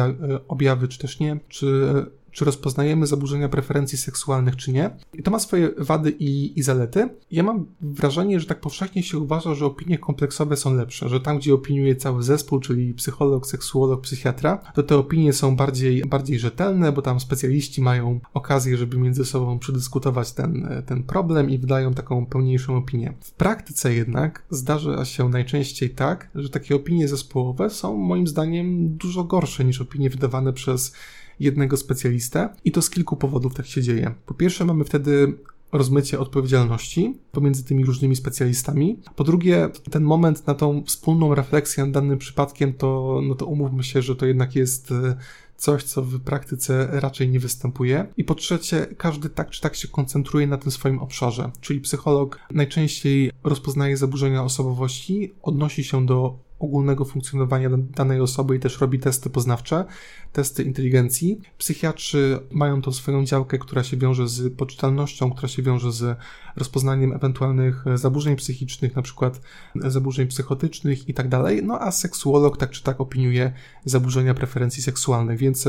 objawy, 0.47 0.87
czy 0.87 0.99
też 0.99 1.19
nie, 1.19 1.39
czy 1.47 1.87
czy 2.35 2.45
rozpoznajemy 2.45 3.07
zaburzenia 3.07 3.49
preferencji 3.49 3.97
seksualnych, 3.97 4.55
czy 4.55 4.71
nie. 4.71 4.89
I 5.13 5.23
to 5.23 5.31
ma 5.31 5.39
swoje 5.39 5.71
wady 5.77 6.11
i, 6.11 6.59
i 6.59 6.63
zalety. 6.63 7.09
Ja 7.31 7.43
mam 7.43 7.65
wrażenie, 7.81 8.39
że 8.39 8.45
tak 8.45 8.61
powszechnie 8.61 9.03
się 9.03 9.17
uważa, 9.17 9.53
że 9.55 9.65
opinie 9.65 9.97
kompleksowe 9.97 10.57
są 10.57 10.73
lepsze, 10.73 11.09
że 11.09 11.19
tam, 11.19 11.37
gdzie 11.37 11.53
opiniuje 11.53 11.95
cały 11.95 12.23
zespół, 12.23 12.59
czyli 12.59 12.93
psycholog, 12.93 13.47
seksuolog, 13.47 14.01
psychiatra, 14.01 14.57
to 14.73 14.83
te 14.83 14.97
opinie 14.97 15.33
są 15.33 15.55
bardziej, 15.55 16.01
bardziej 16.05 16.39
rzetelne, 16.39 16.91
bo 16.91 17.01
tam 17.01 17.19
specjaliści 17.19 17.81
mają 17.81 18.19
okazję, 18.33 18.77
żeby 18.77 18.97
między 18.97 19.25
sobą 19.25 19.59
przedyskutować 19.59 20.31
ten, 20.31 20.83
ten 20.85 21.03
problem 21.03 21.49
i 21.49 21.57
wydają 21.57 21.93
taką 21.93 22.25
pełniejszą 22.25 22.77
opinię. 22.77 23.13
W 23.21 23.31
praktyce 23.31 23.93
jednak 23.93 24.45
zdarza 24.49 25.05
się 25.05 25.29
najczęściej 25.29 25.89
tak, 25.89 26.29
że 26.35 26.49
takie 26.49 26.75
opinie 26.75 27.07
zespołowe 27.07 27.69
są 27.69 27.97
moim 27.97 28.27
zdaniem 28.27 28.97
dużo 28.97 29.23
gorsze 29.23 29.65
niż 29.65 29.81
opinie 29.81 30.09
wydawane 30.09 30.53
przez 30.53 30.93
jednego 31.39 31.77
specjalistę 31.77 32.49
i 32.65 32.71
to 32.71 32.81
z 32.81 32.89
kilku 32.89 33.15
powodów 33.15 33.53
tak 33.53 33.65
się 33.65 33.81
dzieje. 33.81 34.15
Po 34.25 34.33
pierwsze, 34.33 34.65
mamy 34.65 34.83
wtedy 34.83 35.33
rozmycie 35.71 36.19
odpowiedzialności 36.19 37.17
pomiędzy 37.31 37.63
tymi 37.63 37.85
różnymi 37.85 38.15
specjalistami. 38.15 38.99
Po 39.15 39.23
drugie, 39.23 39.69
ten 39.91 40.03
moment 40.03 40.47
na 40.47 40.53
tą 40.53 40.83
wspólną 40.83 41.35
refleksję 41.35 41.83
nad 41.83 41.93
danym 41.93 42.17
przypadkiem, 42.17 42.73
to, 42.73 43.21
no 43.27 43.35
to 43.35 43.45
umówmy 43.45 43.83
się, 43.83 44.01
że 44.01 44.15
to 44.15 44.25
jednak 44.25 44.55
jest 44.55 44.91
e, 44.91 45.15
coś, 45.57 45.83
co 45.83 46.01
w 46.01 46.19
praktyce 46.19 46.87
raczej 46.91 47.29
nie 47.29 47.39
występuje. 47.39 48.07
I 48.17 48.23
po 48.23 48.35
trzecie, 48.35 48.87
każdy 48.97 49.29
tak 49.29 49.49
czy 49.49 49.61
tak 49.61 49.75
się 49.75 49.87
koncentruje 49.87 50.47
na 50.47 50.57
tym 50.57 50.71
swoim 50.71 50.99
obszarze, 50.99 51.51
czyli 51.61 51.81
psycholog 51.81 52.39
najczęściej 52.51 53.31
rozpoznaje 53.43 53.97
zaburzenia 53.97 54.43
osobowości, 54.43 55.33
odnosi 55.41 55.83
się 55.83 56.05
do 56.05 56.45
ogólnego 56.59 57.05
funkcjonowania 57.05 57.69
danej 57.95 58.21
osoby 58.21 58.55
i 58.55 58.59
też 58.59 58.81
robi 58.81 58.99
testy 58.99 59.29
poznawcze, 59.29 59.85
testy 60.33 60.63
inteligencji. 60.63 61.41
Psychiatrzy 61.57 62.39
mają 62.51 62.81
tą 62.81 62.91
swoją 62.91 63.25
działkę, 63.25 63.57
która 63.57 63.83
się 63.83 63.97
wiąże 63.97 64.27
z 64.27 64.53
poczytalnością, 64.53 65.31
która 65.31 65.47
się 65.47 65.63
wiąże 65.63 65.91
z 65.91 66.17
rozpoznaniem 66.55 67.13
ewentualnych 67.13 67.85
zaburzeń 67.95 68.35
psychicznych, 68.35 68.95
na 68.95 69.01
przykład 69.01 69.41
zaburzeń 69.75 70.27
psychotycznych 70.27 71.09
i 71.09 71.13
tak 71.13 71.29
dalej. 71.29 71.63
No 71.63 71.79
a 71.79 71.91
seksuolog 71.91 72.57
tak 72.57 72.71
czy 72.71 72.83
tak 72.83 73.01
opiniuje 73.01 73.53
zaburzenia 73.85 74.33
preferencji 74.33 74.83
seksualnych, 74.83 75.37
więc 75.37 75.67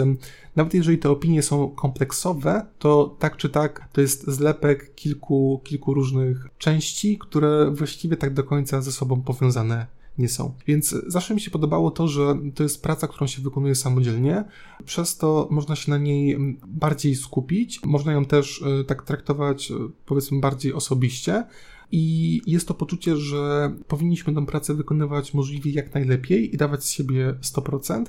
nawet 0.57 0.75
jeżeli 0.75 0.99
te 0.99 1.11
opinie 1.11 1.42
są 1.42 1.70
kompleksowe, 1.70 2.66
to 2.79 3.16
tak 3.18 3.37
czy 3.37 3.49
tak 3.49 3.88
to 3.92 4.01
jest 4.01 4.31
zlepek 4.31 4.94
kilku, 4.94 5.61
kilku 5.64 5.94
różnych 5.94 6.46
części, 6.59 7.18
które 7.18 7.70
właściwie 7.70 8.16
tak 8.16 8.35
do 8.35 8.44
końca 8.44 8.83
ze 8.83 8.92
sobą 8.92 9.22
powiązane 9.22 9.95
nie 10.18 10.29
są. 10.29 10.55
Więc 10.66 10.94
zawsze 11.07 11.35
mi 11.35 11.40
się 11.40 11.50
podobało 11.50 11.90
to, 11.90 12.09
że 12.09 12.38
to 12.55 12.62
jest 12.62 12.83
praca, 12.83 13.09
którą 13.09 13.26
się 13.26 13.42
wykonuje 13.42 13.74
samodzielnie, 13.74 14.44
przez 14.85 15.16
to 15.16 15.48
można 15.50 15.76
się 15.76 15.90
na 15.90 15.98
niej 15.98 16.38
bardziej 16.66 17.14
skupić, 17.14 17.81
można 17.85 18.12
ją 18.12 18.24
też 18.24 18.62
e, 18.81 18.85
tak 18.85 19.02
traktować, 19.02 19.70
e, 19.70 19.74
powiedzmy, 20.07 20.40
bardziej 20.40 20.72
osobiście. 20.72 21.44
I 21.92 22.40
jest 22.46 22.68
to 22.68 22.74
poczucie, 22.74 23.16
że 23.16 23.72
powinniśmy 23.88 24.35
tę 24.35 24.46
pracę 24.46 24.74
wykonywać 24.74 25.35
możliwie 25.35 25.70
jak 25.70 25.94
najlepiej 25.94 26.55
i 26.55 26.57
dawać 26.57 26.85
z 26.85 26.90
siebie 26.90 27.35
100%, 27.42 28.05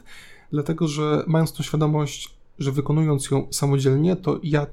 dlatego 0.52 0.88
że 0.88 1.24
mając 1.28 1.54
tą 1.54 1.64
świadomość, 1.64 2.38
że 2.60 2.72
wykonując 2.72 3.32
ją 3.32 3.48
samodzielnie, 3.52 4.16
to 4.16 4.40
ja 4.44 4.68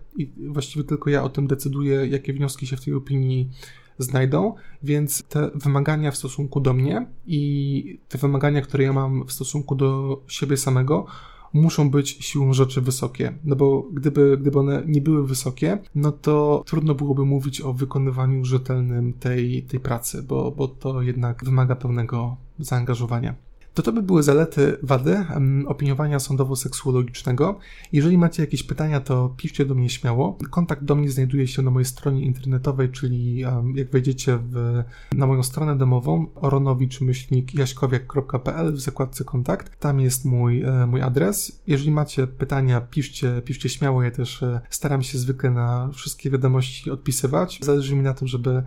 właściwie 0.48 0.84
tylko 0.84 1.10
ja 1.10 1.22
o 1.22 1.28
tym 1.28 1.46
decyduję, 1.46 2.06
jakie 2.06 2.32
wnioski 2.32 2.66
się 2.66 2.76
w 2.76 2.84
tej 2.84 2.94
opinii 2.94 3.50
znajdą, 3.98 4.54
więc 4.82 5.22
te 5.22 5.50
wymagania 5.54 6.10
w 6.10 6.16
stosunku 6.16 6.60
do 6.60 6.72
mnie 6.72 7.06
i 7.26 7.98
te 8.08 8.18
wymagania, 8.18 8.62
które 8.62 8.84
ja 8.84 8.92
mam 8.92 9.26
w 9.26 9.32
stosunku 9.32 9.74
do 9.74 10.20
siebie 10.28 10.56
samego, 10.56 11.06
muszą 11.52 11.90
być 11.90 12.08
siłą 12.08 12.52
rzeczy 12.52 12.80
wysokie. 12.80 13.38
No 13.44 13.56
bo 13.56 13.82
gdyby, 13.92 14.38
gdyby 14.40 14.58
one 14.58 14.82
nie 14.86 15.00
były 15.00 15.26
wysokie, 15.26 15.78
no 15.94 16.12
to 16.12 16.62
trudno 16.66 16.94
byłoby 16.94 17.24
mówić 17.24 17.60
o 17.60 17.72
wykonywaniu 17.72 18.44
rzetelnym 18.44 19.12
tej, 19.12 19.62
tej 19.62 19.80
pracy, 19.80 20.22
bo, 20.22 20.50
bo 20.50 20.68
to 20.68 21.02
jednak 21.02 21.44
wymaga 21.44 21.76
pełnego 21.76 22.36
zaangażowania. 22.58 23.34
To 23.74 23.82
to 23.82 23.92
by 23.92 24.02
były 24.02 24.22
zalety, 24.22 24.76
wady 24.82 25.26
opiniowania 25.66 26.18
sądowo-seksuologicznego. 26.18 27.58
Jeżeli 27.92 28.18
macie 28.18 28.42
jakieś 28.42 28.62
pytania, 28.62 29.00
to 29.00 29.34
piszcie 29.36 29.64
do 29.64 29.74
mnie 29.74 29.90
śmiało. 29.90 30.38
Kontakt 30.50 30.84
do 30.84 30.94
mnie 30.94 31.10
znajduje 31.10 31.46
się 31.46 31.62
na 31.62 31.70
mojej 31.70 31.84
stronie 31.84 32.24
internetowej, 32.24 32.88
czyli 32.88 33.38
jak 33.74 33.90
wejdziecie 33.90 34.38
w, 34.50 34.82
na 35.14 35.26
moją 35.26 35.42
stronę 35.42 35.78
domową 35.78 36.26
oronowicz-jaśkowiak.pl 36.34 38.72
w 38.72 38.80
zakładce 38.80 39.24
kontakt, 39.24 39.80
tam 39.80 40.00
jest 40.00 40.24
mój, 40.24 40.62
e, 40.62 40.86
mój 40.86 41.02
adres. 41.02 41.62
Jeżeli 41.66 41.90
macie 41.90 42.26
pytania, 42.26 42.80
piszcie, 42.80 43.42
piszcie 43.44 43.68
śmiało. 43.68 44.02
Ja 44.02 44.10
też 44.10 44.42
e, 44.42 44.60
staram 44.70 45.02
się 45.02 45.18
zwykle 45.18 45.50
na 45.50 45.90
wszystkie 45.92 46.30
wiadomości 46.30 46.90
odpisywać. 46.90 47.58
Zależy 47.62 47.96
mi 47.96 48.02
na 48.02 48.14
tym, 48.14 48.28
żeby 48.28 48.62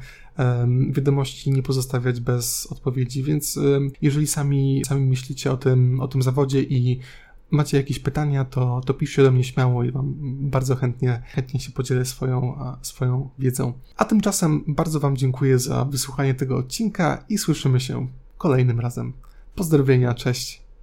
wiadomości 0.89 1.51
nie 1.51 1.63
pozostawiać 1.63 2.19
bez 2.19 2.67
odpowiedzi, 2.71 3.23
więc 3.23 3.59
jeżeli 4.01 4.27
sami, 4.27 4.81
sami 4.87 5.05
myślicie 5.05 5.51
o 5.51 5.57
tym, 5.57 5.99
o 5.99 6.07
tym 6.07 6.21
zawodzie 6.21 6.61
i 6.61 6.99
macie 7.51 7.77
jakieś 7.77 7.99
pytania, 7.99 8.45
to, 8.45 8.81
to 8.85 8.93
piszcie 8.93 9.23
do 9.23 9.31
mnie 9.31 9.43
śmiało 9.43 9.83
i 9.83 9.91
Wam 9.91 10.13
bardzo 10.49 10.75
chętnie, 10.75 11.21
chętnie 11.25 11.59
się 11.59 11.71
podzielę 11.71 12.05
swoją, 12.05 12.59
swoją 12.81 13.29
wiedzą. 13.39 13.73
A 13.97 14.05
tymczasem 14.05 14.63
bardzo 14.67 14.99
Wam 14.99 15.17
dziękuję 15.17 15.59
za 15.59 15.85
wysłuchanie 15.85 16.33
tego 16.33 16.57
odcinka 16.57 17.25
i 17.29 17.37
słyszymy 17.37 17.79
się 17.79 18.07
kolejnym 18.37 18.79
razem. 18.79 19.13
Pozdrowienia, 19.55 20.13
cześć. 20.13 20.66